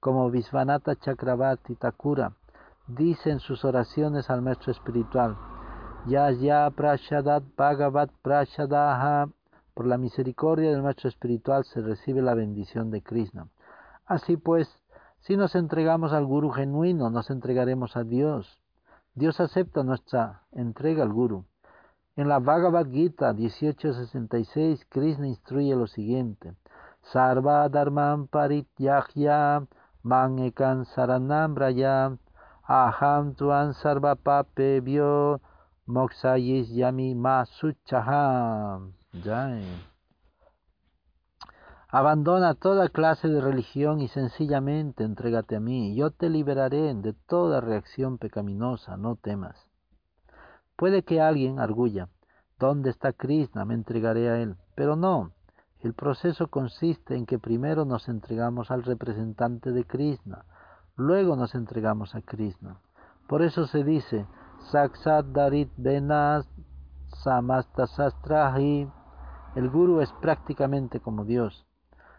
[0.00, 2.32] Como Visvanatha Chakravarti Thakura
[2.86, 5.36] dice en sus oraciones al maestro espiritual,
[6.06, 9.28] Ya ya prashadat bhagavat prashadaha,
[9.74, 13.48] por la misericordia del maestro espiritual se recibe la bendición de Krishna.
[14.06, 14.68] Así pues,
[15.20, 18.60] si nos entregamos al Guru genuino, nos entregaremos a Dios.
[19.14, 21.44] Dios acepta nuestra entrega al Guru.
[22.16, 26.54] En la Bhagavad Gita 1866, Krishna instruye lo siguiente:
[27.02, 29.66] Sarva dharmam parityahya
[30.02, 30.52] man
[30.94, 32.18] saranam
[32.68, 35.40] aham tuan sarva papebhyo
[35.86, 38.92] moksayis yami masuchaham.
[41.90, 45.94] Abandona toda clase de religión y sencillamente entrégate a mí.
[45.94, 49.56] Yo te liberaré de toda reacción pecaminosa, no temas.
[50.76, 52.10] Puede que alguien arguya,
[52.58, 53.64] ¿dónde está Krishna?
[53.64, 54.56] Me entregaré a él.
[54.74, 55.32] Pero no,
[55.80, 60.44] el proceso consiste en que primero nos entregamos al representante de Krishna,
[60.94, 62.80] luego nos entregamos a Krishna.
[63.26, 64.26] Por eso se dice,
[64.72, 66.46] Saksat Darit Benas
[67.24, 68.90] Samastasastrahi.
[69.54, 71.67] El Guru es prácticamente como Dios.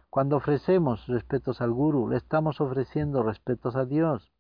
[0.10, 4.32] Cuando ofrecemos respetos al Guru, le estamos ofreciendo respetos a Dios.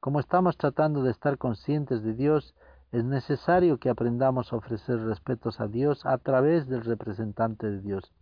[0.00, 2.54] Como estamos tratando de estar conscientes de Dios,
[2.90, 8.14] es necesario que aprendamos a ofrecer respetos a Dios a través del representante de Dios.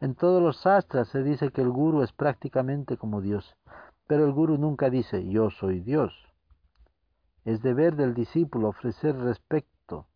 [0.00, 3.54] En todos los sastras se dice que el guru es prácticamente como Dios,
[4.06, 6.14] pero el guru nunca dice yo soy Dios.
[7.44, 10.06] Es deber del discípulo ofrecer respeto,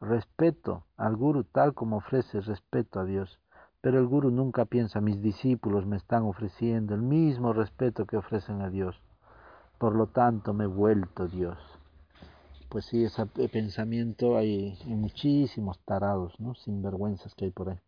[0.00, 3.38] respeto al guru tal como ofrece respeto a Dios.
[3.84, 8.62] Pero el guru nunca piensa mis discípulos me están ofreciendo el mismo respeto que ofrecen
[8.62, 8.98] a Dios.
[9.76, 11.58] Por lo tanto me he vuelto Dios.
[12.70, 16.54] Pues sí, ese pensamiento hay muchísimos tarados, ¿no?
[16.54, 17.80] Sinvergüenzas que hay por ahí.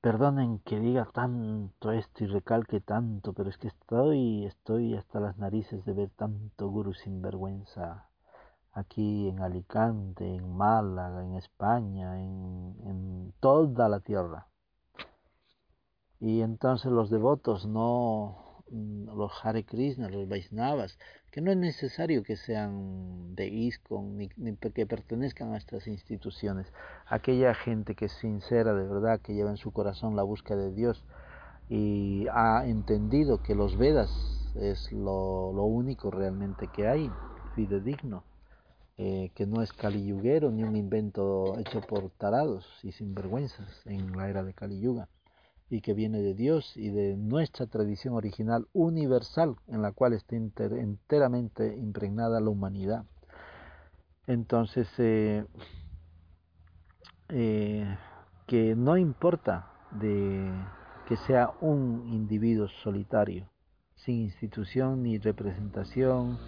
[0.00, 5.36] Perdonen que diga tanto esto y recalque tanto, pero es que estoy, estoy hasta las
[5.36, 8.07] narices de ver tanto guru sinvergüenza
[8.78, 14.48] aquí en Alicante, en Málaga, en España, en, toda la tierra.
[16.20, 20.98] Y entonces los devotos no, los Hare Krishna, los Vaisnavas,
[21.30, 26.72] que no es necesario que sean de ISKCON ni, ni, que pertenezcan a estas instituciones.
[27.06, 30.72] Aquella gente que es sincera de verdad, que lleva en su corazón la búsqueda de
[30.72, 31.04] Dios
[31.68, 34.10] y ha entendido que los Vedas
[34.56, 37.10] es lo, lo único realmente que hay,
[37.54, 38.24] fidedigno,
[39.00, 44.28] eh, que no es caliyuguero ni un invento hecho por tarados y sinvergüenzas en la
[44.28, 45.08] era de Kali Yuga
[45.70, 50.34] y que viene de Dios y de nuestra tradición original universal en la cual está
[50.34, 53.04] enteramente impregnada la humanidad.
[54.26, 55.44] Entonces, eh,
[57.28, 57.96] eh,
[58.48, 60.50] que no importa de
[61.06, 63.48] que sea un individuo solitario,
[63.94, 66.38] sin institución ni representación,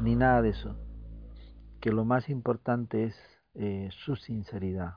[0.00, 0.74] ni nada de eso,
[1.82, 3.14] que lo más importante es
[3.54, 4.94] eh, su sinceridad.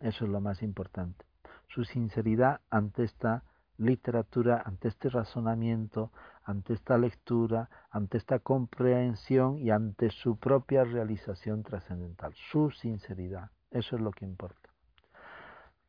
[0.00, 1.28] Eso es lo más importante
[1.68, 3.44] su sinceridad ante esta
[3.76, 6.10] literatura, ante este razonamiento,
[6.42, 12.34] ante esta lectura, ante esta comprensión y ante su propia realización trascendental.
[12.50, 14.70] Su sinceridad, eso es lo que importa.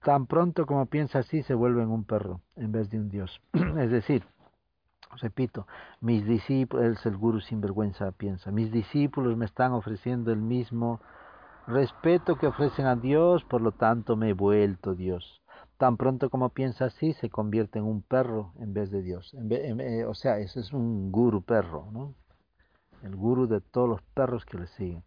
[0.03, 3.41] Tan pronto como piensa así, se vuelve en un perro en vez de un Dios.
[3.53, 4.23] es decir,
[5.17, 5.67] repito,
[6.01, 10.99] mis discípulos, el guru sinvergüenza piensa, mis discípulos me están ofreciendo el mismo
[11.67, 15.41] respeto que ofrecen a Dios, por lo tanto me he vuelto Dios.
[15.77, 19.35] Tan pronto como piensa así, se convierte en un perro en vez de Dios.
[20.07, 22.13] O sea, ese es un guru perro, ¿no?
[23.01, 25.03] El guru de todos los perros que le siguen.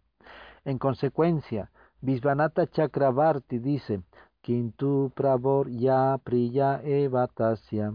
[0.65, 1.69] En consecuencia,
[2.01, 4.01] Visvanatha Chakravarti dice,
[4.41, 7.93] Kintu Pravor Ya Priya Evatasya.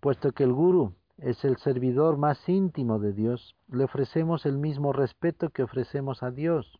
[0.00, 4.92] Puesto que el guru es el servidor más íntimo de Dios, le ofrecemos el mismo
[4.92, 6.78] respeto que ofrecemos a Dios.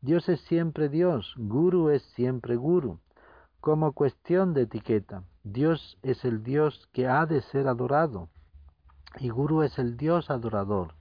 [0.00, 3.00] Dios es siempre Dios, guru es siempre guru.
[3.60, 8.28] Como cuestión de etiqueta, Dios es el Dios que ha de ser adorado
[9.18, 10.94] y Guru es el Dios adorador.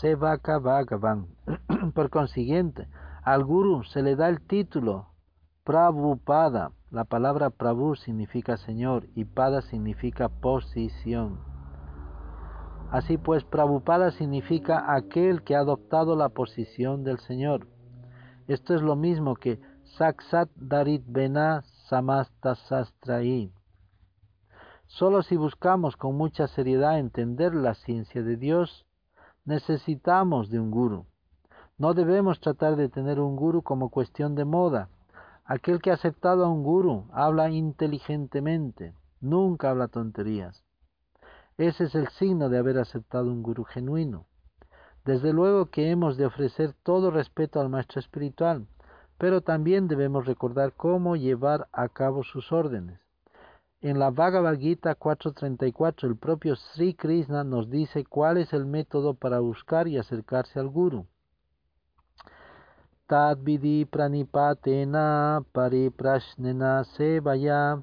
[0.00, 1.28] Sevaka Bhagavan.
[1.94, 2.88] Por consiguiente,
[3.22, 5.08] al Guru se le da el título
[5.64, 6.72] Prabhupada.
[6.90, 11.47] La palabra Prabhu significa Señor y Pada significa posición.
[12.90, 17.66] Así pues, Prabhupada significa aquel que ha adoptado la posición del Señor.
[18.46, 19.60] Esto es lo mismo que
[19.98, 23.52] Saksat Darit Bena Samasta Sastraí.
[24.86, 28.86] Solo si buscamos con mucha seriedad entender la ciencia de Dios,
[29.44, 31.04] necesitamos de un guru.
[31.76, 34.88] No debemos tratar de tener un guru como cuestión de moda.
[35.44, 40.67] Aquel que ha aceptado a un guru habla inteligentemente, nunca habla tonterías.
[41.58, 44.26] Ese es el signo de haber aceptado un guru genuino.
[45.04, 48.68] Desde luego que hemos de ofrecer todo respeto al maestro espiritual,
[49.18, 53.00] pero también debemos recordar cómo llevar a cabo sus órdenes.
[53.80, 59.14] En la Bhagavad Gita 4.34 el propio Sri Krishna nos dice cuál es el método
[59.14, 61.06] para buscar y acercarse al Guru.
[63.08, 67.82] Tadvidi pranipatena pariprashnena sevaya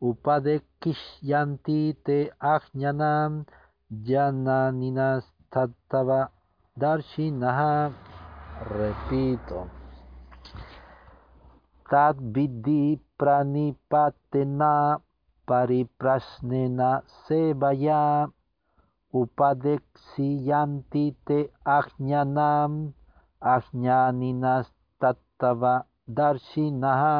[0.00, 2.18] upadekishyanti te
[2.54, 3.44] ajnanam
[3.90, 6.20] jananinas tattava
[6.78, 7.92] darshinaha.
[8.78, 9.60] Repito
[11.90, 15.00] tad vidhi pranipatena
[15.48, 16.90] pariprasnena
[17.24, 18.28] sevaya
[19.20, 21.38] upadeksiyanti te
[21.78, 22.72] ajnanam
[23.54, 24.66] ajñaninas
[25.00, 25.74] tattava
[26.16, 27.16] darshinaha.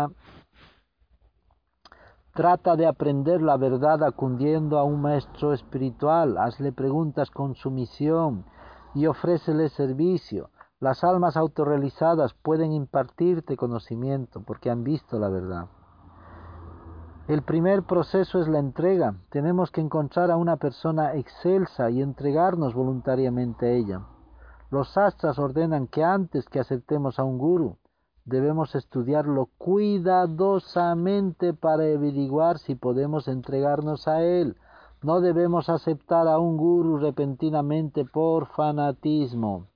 [2.39, 8.45] Trata de aprender la verdad acudiendo a un maestro espiritual, hazle preguntas con sumisión
[8.95, 10.51] y ofrécele servicio.
[10.79, 15.67] Las almas autorrealizadas pueden impartirte conocimiento porque han visto la verdad.
[17.27, 19.17] El primer proceso es la entrega.
[19.31, 24.03] Tenemos que encontrar a una persona excelsa y entregarnos voluntariamente a ella.
[24.71, 27.79] Los sastras ordenan que antes que aceptemos a un guru,
[28.29, 34.57] debemos estudiarlo cuidadosamente para averiguar si podemos entregarnos a él.
[35.03, 39.69] No debemos aceptar a un guru repentinamente por fanatismo.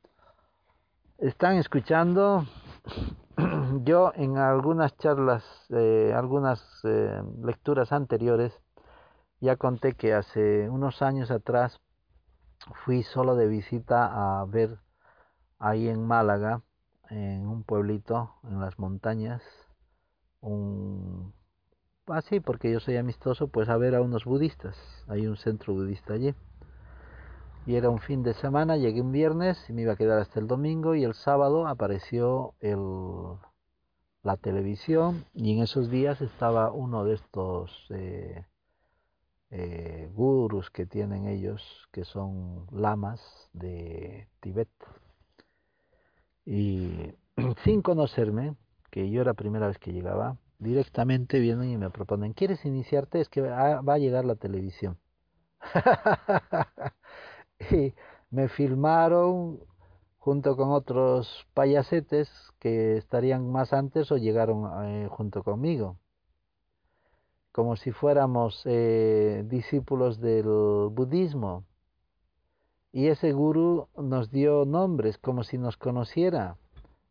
[1.18, 2.44] ¿Están escuchando?
[3.84, 8.52] yo en algunas charlas, eh, algunas eh, lecturas anteriores,
[9.40, 11.80] ya conté que hace unos años atrás
[12.84, 14.78] fui solo de visita a ver
[15.58, 16.62] ahí en Málaga,
[17.12, 19.42] en un pueblito, en las montañas,
[20.40, 21.32] un...
[22.06, 24.76] Así, ah, porque yo soy amistoso, pues a ver a unos budistas.
[25.06, 26.34] Hay un centro budista allí
[27.66, 30.40] y era un fin de semana, llegué un viernes y me iba a quedar hasta
[30.40, 32.80] el domingo y el sábado apareció el,
[34.22, 38.44] la televisión y en esos días estaba uno de estos eh,
[39.50, 43.20] eh, gurus que tienen ellos, que son lamas
[43.52, 44.70] de Tibet.
[46.44, 47.14] Y
[47.64, 48.54] sin conocerme,
[48.90, 53.20] que yo era la primera vez que llegaba, directamente vienen y me proponen, ¿quieres iniciarte?
[53.20, 54.98] Es que va a llegar la televisión.
[57.70, 57.94] y
[58.30, 59.60] me filmaron
[60.18, 62.30] junto con otros payasetes
[62.60, 65.98] que estarían más antes o llegaron eh, junto conmigo,
[67.50, 70.46] como si fuéramos eh, discípulos del
[70.90, 71.64] budismo.
[72.94, 76.58] Y ese gurú nos dio nombres como si nos conociera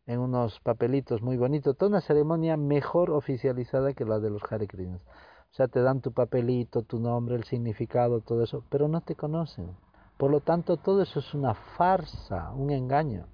[0.06, 4.68] en unos papelitos muy bonitos, toda una ceremonia mejor oficializada que la de los Hare
[4.68, 5.02] Krishnas.
[5.02, 9.16] O sea, te dan tu papelito, tu nombre, el significado, todo eso, pero no te
[9.16, 9.76] conocen.
[10.18, 13.26] Por lo tanto, todo eso es una farsa, un engaño.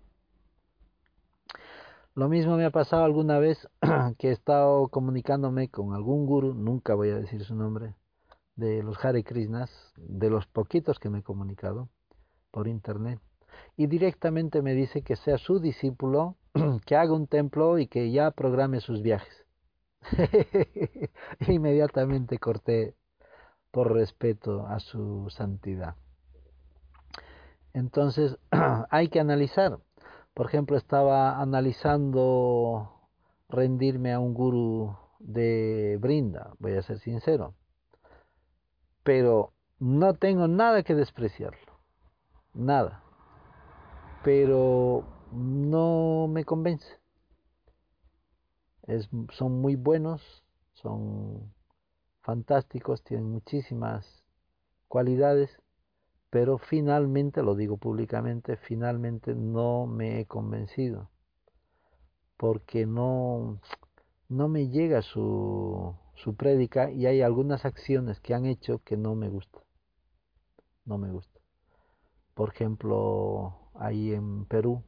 [2.14, 3.68] Lo mismo me ha pasado alguna vez
[4.18, 7.94] que he estado comunicándome con algún guru, nunca voy a decir su nombre,
[8.56, 11.90] de los Hare Krishnas, de los poquitos que me he comunicado
[12.50, 13.20] por internet,
[13.76, 16.36] y directamente me dice que sea su discípulo,
[16.86, 19.46] que haga un templo y que ya programe sus viajes.
[21.48, 22.94] Inmediatamente corté
[23.70, 25.96] por respeto a su santidad.
[27.72, 28.38] Entonces
[28.90, 29.78] hay que analizar.
[30.34, 32.92] Por ejemplo, estaba analizando
[33.48, 37.54] rendirme a un guru de Brinda, voy a ser sincero.
[39.02, 41.67] Pero no tengo nada que despreciarlo.
[42.54, 43.02] Nada.
[44.24, 46.86] Pero no me convence.
[48.82, 50.42] Es, son muy buenos,
[50.74, 51.52] son
[52.22, 54.24] fantásticos, tienen muchísimas
[54.88, 55.50] cualidades,
[56.30, 61.10] pero finalmente, lo digo públicamente, finalmente no me he convencido,
[62.36, 63.60] porque no,
[64.28, 69.14] no me llega su, su prédica y hay algunas acciones que han hecho que no
[69.14, 69.62] me gustan,
[70.84, 71.37] no me gusta.
[72.38, 74.84] Por ejemplo, ahí en Perú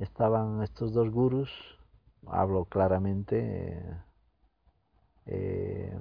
[0.00, 1.48] estaban estos dos gurús,
[2.26, 3.80] hablo claramente,
[5.26, 5.96] eh,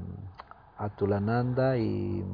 [0.78, 2.26] Atulananda y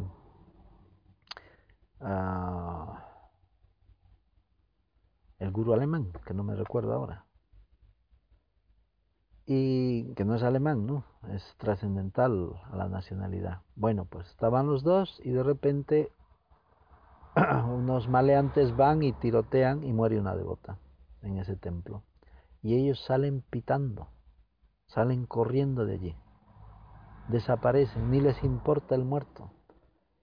[5.40, 7.26] el gurú alemán, que no me recuerdo ahora.
[9.46, 11.04] Y que no es alemán, ¿no?
[11.28, 13.64] Es trascendental a la nacionalidad.
[13.76, 16.15] Bueno, pues estaban los dos y de repente
[17.68, 20.80] unos maleantes van y tirotean y muere una devota
[21.22, 22.04] en ese templo.
[22.62, 24.10] Y ellos salen pitando,
[24.88, 26.16] salen corriendo de allí.
[27.28, 29.52] Desaparecen, ni les importa el muerto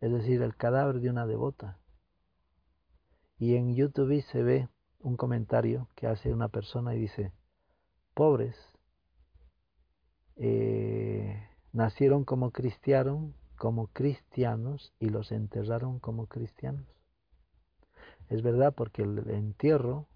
[0.02, 1.78] es decir, el cadáver de una devota.
[3.38, 7.32] Y en YouTube se ve un comentario que hace una persona y dice,
[8.12, 8.56] pobres,
[10.36, 12.50] eh, nacieron como
[13.56, 16.84] como cristianos y los enterraron como cristianos.
[18.33, 20.07] Es verdad porque el entierro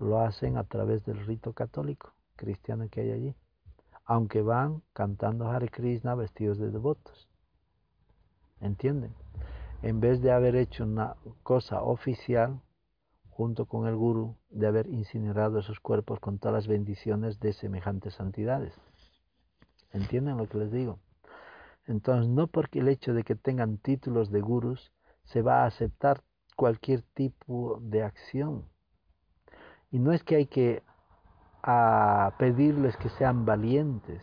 [0.00, 3.36] lo hacen a través del rito católico cristiano que hay allí,
[4.04, 7.28] aunque van cantando Hare Krishna vestidos de devotos.
[8.60, 9.14] ¿Entienden?
[9.82, 12.60] En vez de haber hecho una cosa oficial,
[13.30, 18.14] junto con el guru, de haber incinerado esos cuerpos con todas las bendiciones de semejantes
[18.14, 18.74] santidades.
[19.92, 20.98] ¿Entienden lo que les digo?
[21.86, 24.90] Entonces, no porque el hecho de que tengan títulos de gurus
[25.22, 26.24] se va a aceptar
[26.54, 28.64] cualquier tipo de acción.
[29.90, 30.82] Y no es que hay que
[31.62, 34.22] a pedirles que sean valientes,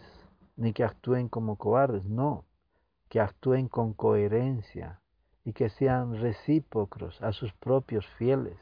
[0.55, 2.45] ni que actúen como cobardes, no,
[3.09, 5.01] que actúen con coherencia
[5.43, 8.57] y que sean recíprocos a sus propios fieles,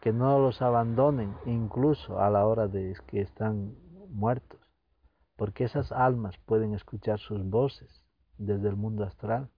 [0.00, 3.76] que no los abandonen incluso a la hora de que están
[4.10, 4.60] muertos,
[5.36, 8.04] porque esas almas pueden escuchar sus voces
[8.38, 9.50] desde el mundo astral.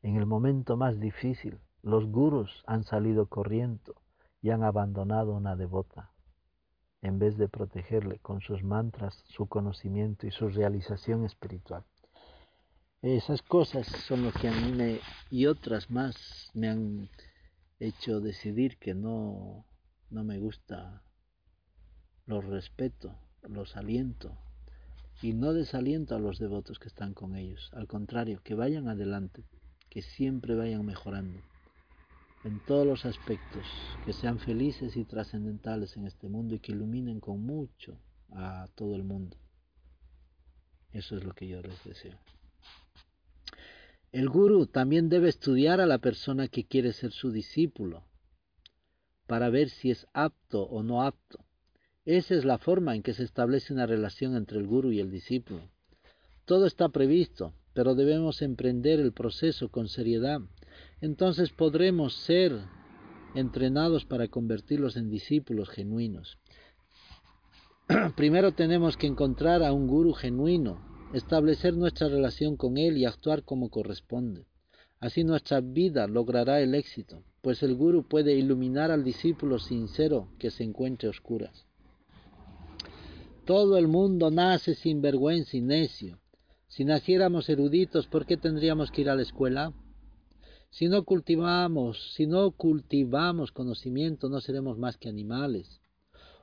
[0.00, 3.94] En el momento más difícil, los gurus han salido corriendo
[4.42, 6.10] y han abandonado una devota
[7.02, 11.84] en vez de protegerle con sus mantras, su conocimiento y su realización espiritual.
[13.02, 14.98] Esas cosas son lo que a mí me,
[15.30, 17.08] y otras más me han
[17.78, 19.64] hecho decidir que no,
[20.10, 21.02] no me gusta,
[22.26, 24.36] los respeto, los aliento
[25.22, 27.70] y no desaliento a los devotos que están con ellos.
[27.72, 29.44] Al contrario, que vayan adelante,
[29.88, 31.40] que siempre vayan mejorando
[32.44, 33.64] en todos los aspectos,
[34.04, 37.98] que sean felices y trascendentales en este mundo y que iluminen con mucho
[38.30, 39.36] a todo el mundo.
[40.92, 42.18] Eso es lo que yo les deseo.
[44.12, 48.04] El gurú también debe estudiar a la persona que quiere ser su discípulo
[49.26, 51.44] para ver si es apto o no apto.
[52.06, 55.10] Esa es la forma en que se establece una relación entre el gurú y el
[55.10, 55.60] discípulo.
[56.46, 60.40] Todo está previsto, pero debemos emprender el proceso con seriedad
[61.00, 62.60] entonces podremos ser
[63.34, 66.38] entrenados para convertirlos en discípulos genuinos.
[68.16, 70.80] Primero tenemos que encontrar a un guru genuino,
[71.14, 74.46] establecer nuestra relación con él y actuar como corresponde.
[75.00, 80.50] Así nuestra vida logrará el éxito, pues el guru puede iluminar al discípulo sincero que
[80.50, 81.66] se encuentre oscuras.
[83.44, 86.18] Todo el mundo nace sin vergüenza y necio.
[86.66, 89.72] Si naciéramos eruditos, ¿por qué tendríamos que ir a la escuela?
[90.70, 95.80] Si no cultivamos, si no cultivamos conocimiento, no seremos más que animales.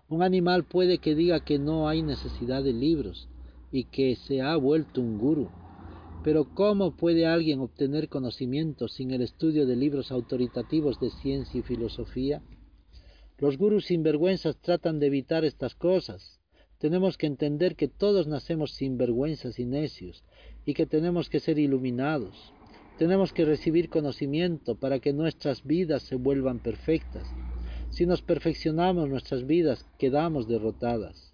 [0.09, 3.27] Un animal puede que diga que no hay necesidad de libros
[3.71, 5.49] y que se ha vuelto un guru.
[6.23, 11.63] Pero ¿cómo puede alguien obtener conocimiento sin el estudio de libros autoritativos de ciencia y
[11.63, 12.41] filosofía?
[13.37, 16.39] Los gurus sinvergüenzas tratan de evitar estas cosas.
[16.79, 20.23] Tenemos que entender que todos nacemos sinvergüenzas y necios
[20.65, 22.53] y que tenemos que ser iluminados.
[22.97, 27.27] Tenemos que recibir conocimiento para que nuestras vidas se vuelvan perfectas.
[27.89, 31.33] Si nos perfeccionamos nuestras vidas, quedamos derrotadas.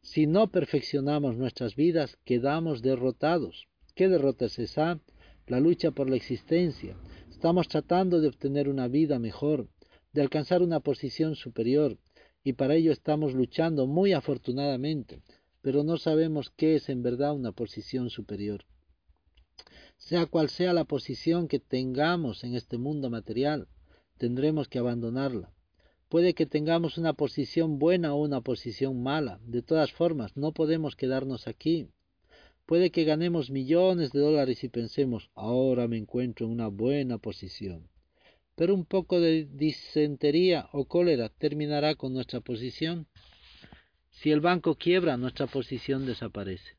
[0.00, 3.68] Si no perfeccionamos nuestras vidas, quedamos derrotados.
[3.94, 4.98] ¿Qué derrota es esa?
[5.46, 6.96] La lucha por la existencia.
[7.28, 9.68] Estamos tratando de obtener una vida mejor,
[10.14, 11.98] de alcanzar una posición superior,
[12.42, 15.20] y para ello estamos luchando muy afortunadamente,
[15.60, 18.64] pero no sabemos qué es en verdad una posición superior
[20.04, 23.68] sea cual sea la posición que tengamos en este mundo material,
[24.18, 25.50] tendremos que abandonarla.
[26.10, 29.40] Puede que tengamos una posición buena o una posición mala.
[29.46, 31.88] De todas formas, no podemos quedarnos aquí.
[32.66, 37.88] Puede que ganemos millones de dólares y pensemos, ahora me encuentro en una buena posición.
[38.56, 43.06] Pero un poco de disentería o cólera terminará con nuestra posición.
[44.10, 46.76] Si el banco quiebra, nuestra posición desaparece.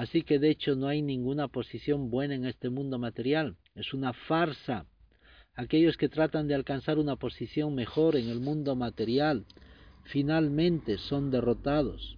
[0.00, 3.58] Así que de hecho no hay ninguna posición buena en este mundo material.
[3.74, 4.86] Es una farsa.
[5.54, 9.44] Aquellos que tratan de alcanzar una posición mejor en el mundo material
[10.04, 12.16] finalmente son derrotados.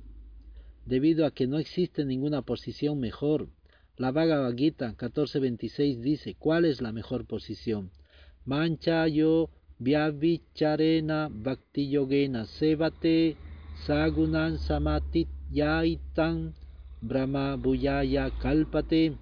[0.86, 3.48] Debido a que no existe ninguna posición mejor.
[3.96, 7.90] La Bhagavad Gita 14.26 dice, ¿cuál es la mejor posición?
[8.44, 13.36] Manchayo vyavicharena bhakti yogena sevate
[13.86, 16.54] sagunan samatit yaitan
[17.04, 19.18] Brahma Buyaya Kalpate,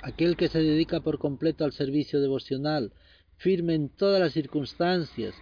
[0.00, 2.94] aquel que se dedica por completo al servicio devocional,
[3.36, 5.34] firme en todas las circunstancias,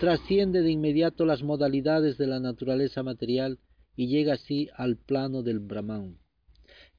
[0.00, 3.58] trasciende de inmediato las modalidades de la naturaleza material
[3.94, 6.16] y llega así al plano del Brahman.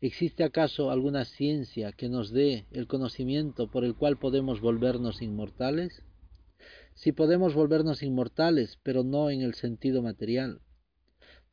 [0.01, 6.03] ¿Existe acaso alguna ciencia que nos dé el conocimiento por el cual podemos volvernos inmortales?
[6.93, 10.61] Si podemos volvernos inmortales, pero no en el sentido material.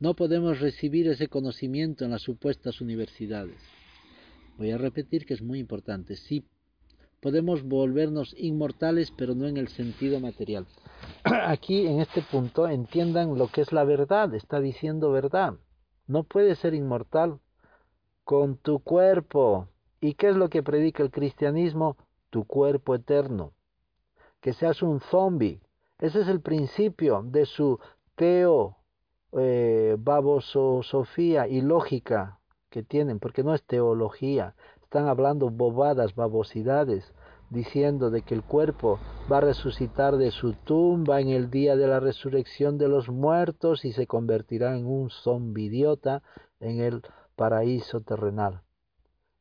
[0.03, 3.63] No podemos recibir ese conocimiento en las supuestas universidades.
[4.59, 6.17] Voy a repetir que es muy importante.
[6.17, 6.45] Sí,
[7.21, 10.67] podemos volvernos inmortales, pero no en el sentido material.
[11.23, 14.35] Aquí, en este punto, entiendan lo que es la verdad.
[14.35, 15.55] Está diciendo verdad.
[16.09, 17.39] No puedes ser inmortal
[18.25, 19.69] con tu cuerpo.
[20.01, 21.97] ¿Y qué es lo que predica el cristianismo?
[22.31, 23.53] Tu cuerpo eterno.
[24.41, 25.61] Que seas un zombie.
[26.01, 27.79] Ese es el principio de su
[28.17, 28.82] teo
[29.33, 32.39] eh, babosofía y lógica
[32.71, 37.13] que tienen, porque no es teología, están hablando bobadas, babosidades,
[37.53, 38.99] diciendo de que el cuerpo
[39.31, 43.85] va a resucitar de su tumba en el día de la resurrección de los muertos
[43.85, 46.23] y se convertirá en un zombidiota
[46.61, 47.03] en el
[47.37, 48.63] paraíso terrenal.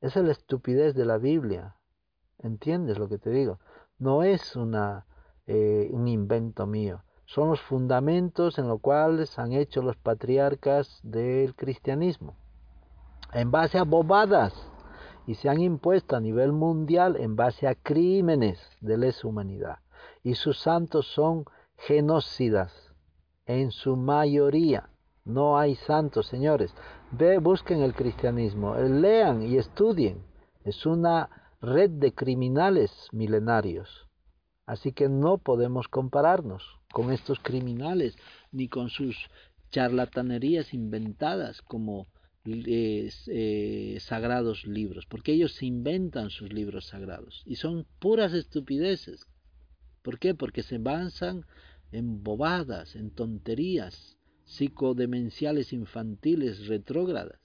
[0.02, 1.76] Esa es la estupidez de la Biblia.
[2.40, 3.60] ¿Entiendes lo que te digo?
[3.98, 5.06] No es una,
[5.48, 7.04] eh, un invento mío.
[7.34, 12.36] Son los fundamentos en los cuales han hecho los patriarcas del cristianismo.
[13.32, 14.54] En base a bobadas
[15.26, 19.78] y se han impuesto a nivel mundial en base a crímenes de lesa humanidad.
[20.24, 21.46] Y sus santos son
[21.78, 22.94] genocidas
[23.46, 24.90] en su mayoría.
[25.24, 26.76] No hay santos, señores.
[27.12, 30.22] Ve, busquen el cristianismo, lean y estudien.
[30.66, 31.30] Es una
[31.62, 34.10] red de criminales milenarios.
[34.66, 38.18] Así que no podemos compararnos con estos criminales
[38.52, 39.30] ni con sus
[39.72, 42.08] charlatanerías inventadas como
[42.46, 49.28] eh, sagrados libros, porque ellos se inventan sus libros sagrados y son puras estupideces.
[50.02, 50.34] ¿Por qué?
[50.34, 51.46] Porque se basan
[51.92, 57.40] en bobadas, en tonterías psicodemenciales infantiles retrógradas.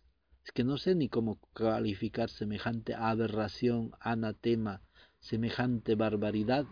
[0.45, 4.81] Es que no sé ni cómo calificar semejante aberración, anatema,
[5.21, 6.67] semejante barbaridad.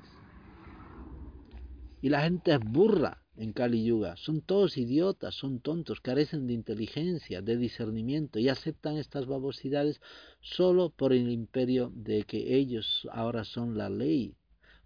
[2.05, 4.14] Y la gente es burra en Kali Yuga.
[4.18, 10.02] Son todos idiotas, son tontos, carecen de inteligencia, de discernimiento y aceptan estas babosidades
[10.42, 14.34] solo por el imperio de que ellos ahora son la ley,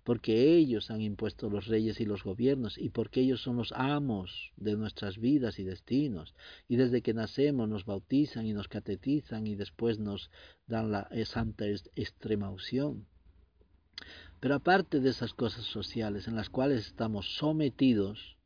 [0.05, 4.53] porque ellos han impuesto los reyes y los gobiernos y porque ellos son los amos
[4.57, 6.37] de nuestras vidas y destinos.
[6.69, 10.31] Y desde que nacemos nos bautizan y nos catetizan y después nos
[10.69, 13.09] dan la santa extrema unción.
[14.41, 18.37] Pero aparte de esas cosas sociales en las cuales estamos sometidos,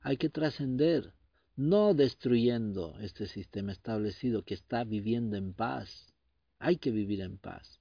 [0.00, 1.14] hay que trascender,
[1.56, 6.14] no destruyendo este sistema establecido que está viviendo en paz.
[6.58, 7.80] Hay que vivir en paz,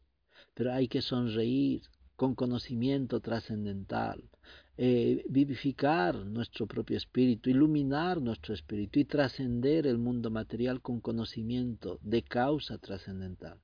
[0.55, 1.84] pero hay que sonreír
[2.16, 4.30] con conocimiento trascendental,
[4.78, 11.99] eh, vivificar nuestro propio espíritu, iluminar nuestro espíritu y trascender el mundo material con conocimiento
[12.01, 13.59] de causa trascendental.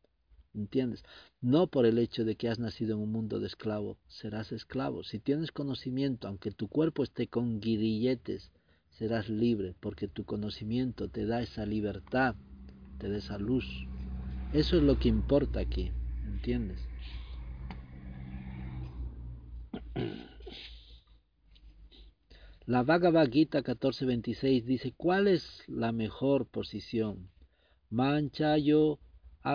[0.58, 1.04] ¿Entiendes?
[1.40, 5.04] No por el hecho de que has nacido en un mundo de esclavo, serás esclavo.
[5.04, 8.52] Si tienes conocimiento, aunque tu cuerpo esté con guirilletes,
[8.90, 12.36] serás libre, porque tu conocimiento te da esa libertad,
[12.98, 13.66] te da esa luz.
[14.52, 15.92] Eso es lo que importa aquí,
[16.26, 16.80] ¿entiendes?
[22.66, 27.30] La Bhagavad Gita 14:26 dice, ¿cuál es la mejor posición?
[27.92, 29.00] Manchayo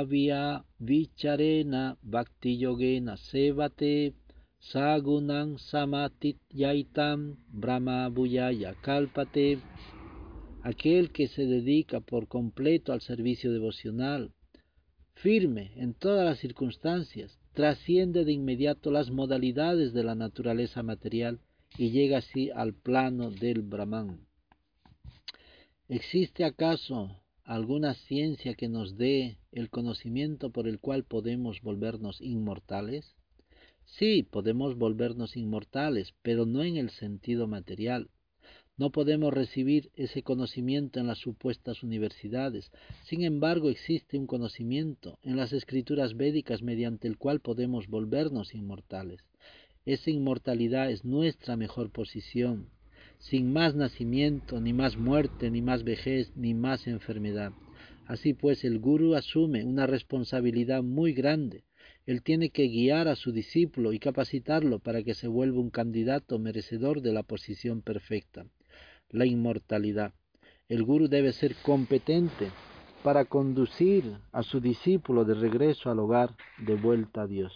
[0.01, 0.43] avia
[0.91, 1.83] vicharena
[2.13, 3.97] bhakti yogena sevate
[4.73, 7.21] sagunan samatit yaitam
[7.63, 9.49] brahma buyaya kalpate
[10.71, 14.23] aquel que se dedica por completo al servicio devocional
[15.23, 21.41] firme en todas las circunstancias trasciende de inmediato las modalidades de la naturaleza material
[21.77, 24.27] y llega así al plano del Brahman.
[25.89, 33.15] ¿Existe acaso alguna ciencia que nos dé el conocimiento por el cual podemos volvernos inmortales?
[33.85, 38.09] Sí, podemos volvernos inmortales, pero no en el sentido material.
[38.79, 42.71] No podemos recibir ese conocimiento en las supuestas universidades.
[43.05, 49.21] Sin embargo, existe un conocimiento en las escrituras védicas mediante el cual podemos volvernos inmortales.
[49.85, 52.71] Esa inmortalidad es nuestra mejor posición,
[53.23, 57.53] sin más nacimiento, ni más muerte, ni más vejez, ni más enfermedad.
[58.07, 61.65] Así pues, el guru asume una responsabilidad muy grande.
[62.07, 66.39] Él tiene que guiar a su discípulo y capacitarlo para que se vuelva un candidato
[66.39, 68.47] merecedor de la posición perfecta
[69.13, 70.13] la inmortalidad.
[70.69, 72.51] El guru debe ser competente
[73.03, 77.53] para conducir a su discípulo de regreso al hogar, de vuelta a Dios.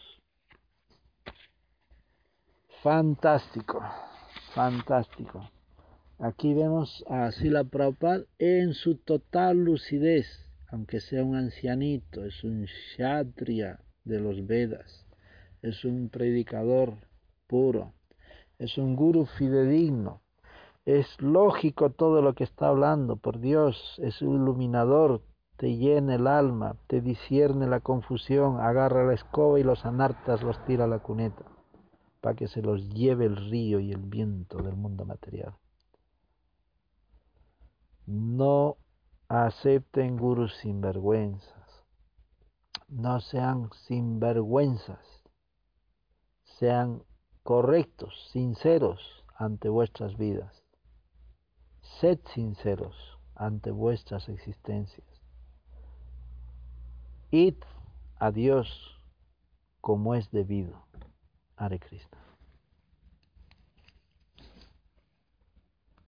[2.82, 3.82] Fantástico,
[4.54, 5.50] fantástico.
[6.18, 10.26] Aquí vemos a Sila Prabhupada en su total lucidez,
[10.70, 15.04] aunque sea un ancianito, es un kshatriya de los Vedas,
[15.60, 16.94] es un predicador
[17.46, 17.92] puro,
[18.58, 20.22] es un guru fidedigno,
[20.86, 25.20] es lógico todo lo que está hablando, por Dios, es un iluminador,
[25.58, 30.64] te llena el alma, te discierne la confusión, agarra la escoba y los anartas los
[30.64, 31.44] tira a la cuneta,
[32.22, 35.52] para que se los lleve el río y el viento del mundo material.
[38.06, 38.76] No
[39.28, 41.84] acepten gurus sinvergüenzas,
[42.88, 45.24] no sean sinvergüenzas,
[46.58, 47.02] sean
[47.42, 50.66] correctos, sinceros ante vuestras vidas
[52.00, 52.94] Sed sinceros
[53.34, 55.08] ante vuestras existencias.
[57.30, 57.56] Id
[58.18, 59.00] a Dios
[59.80, 60.84] como es debido.
[61.56, 62.25] Hare Krishna.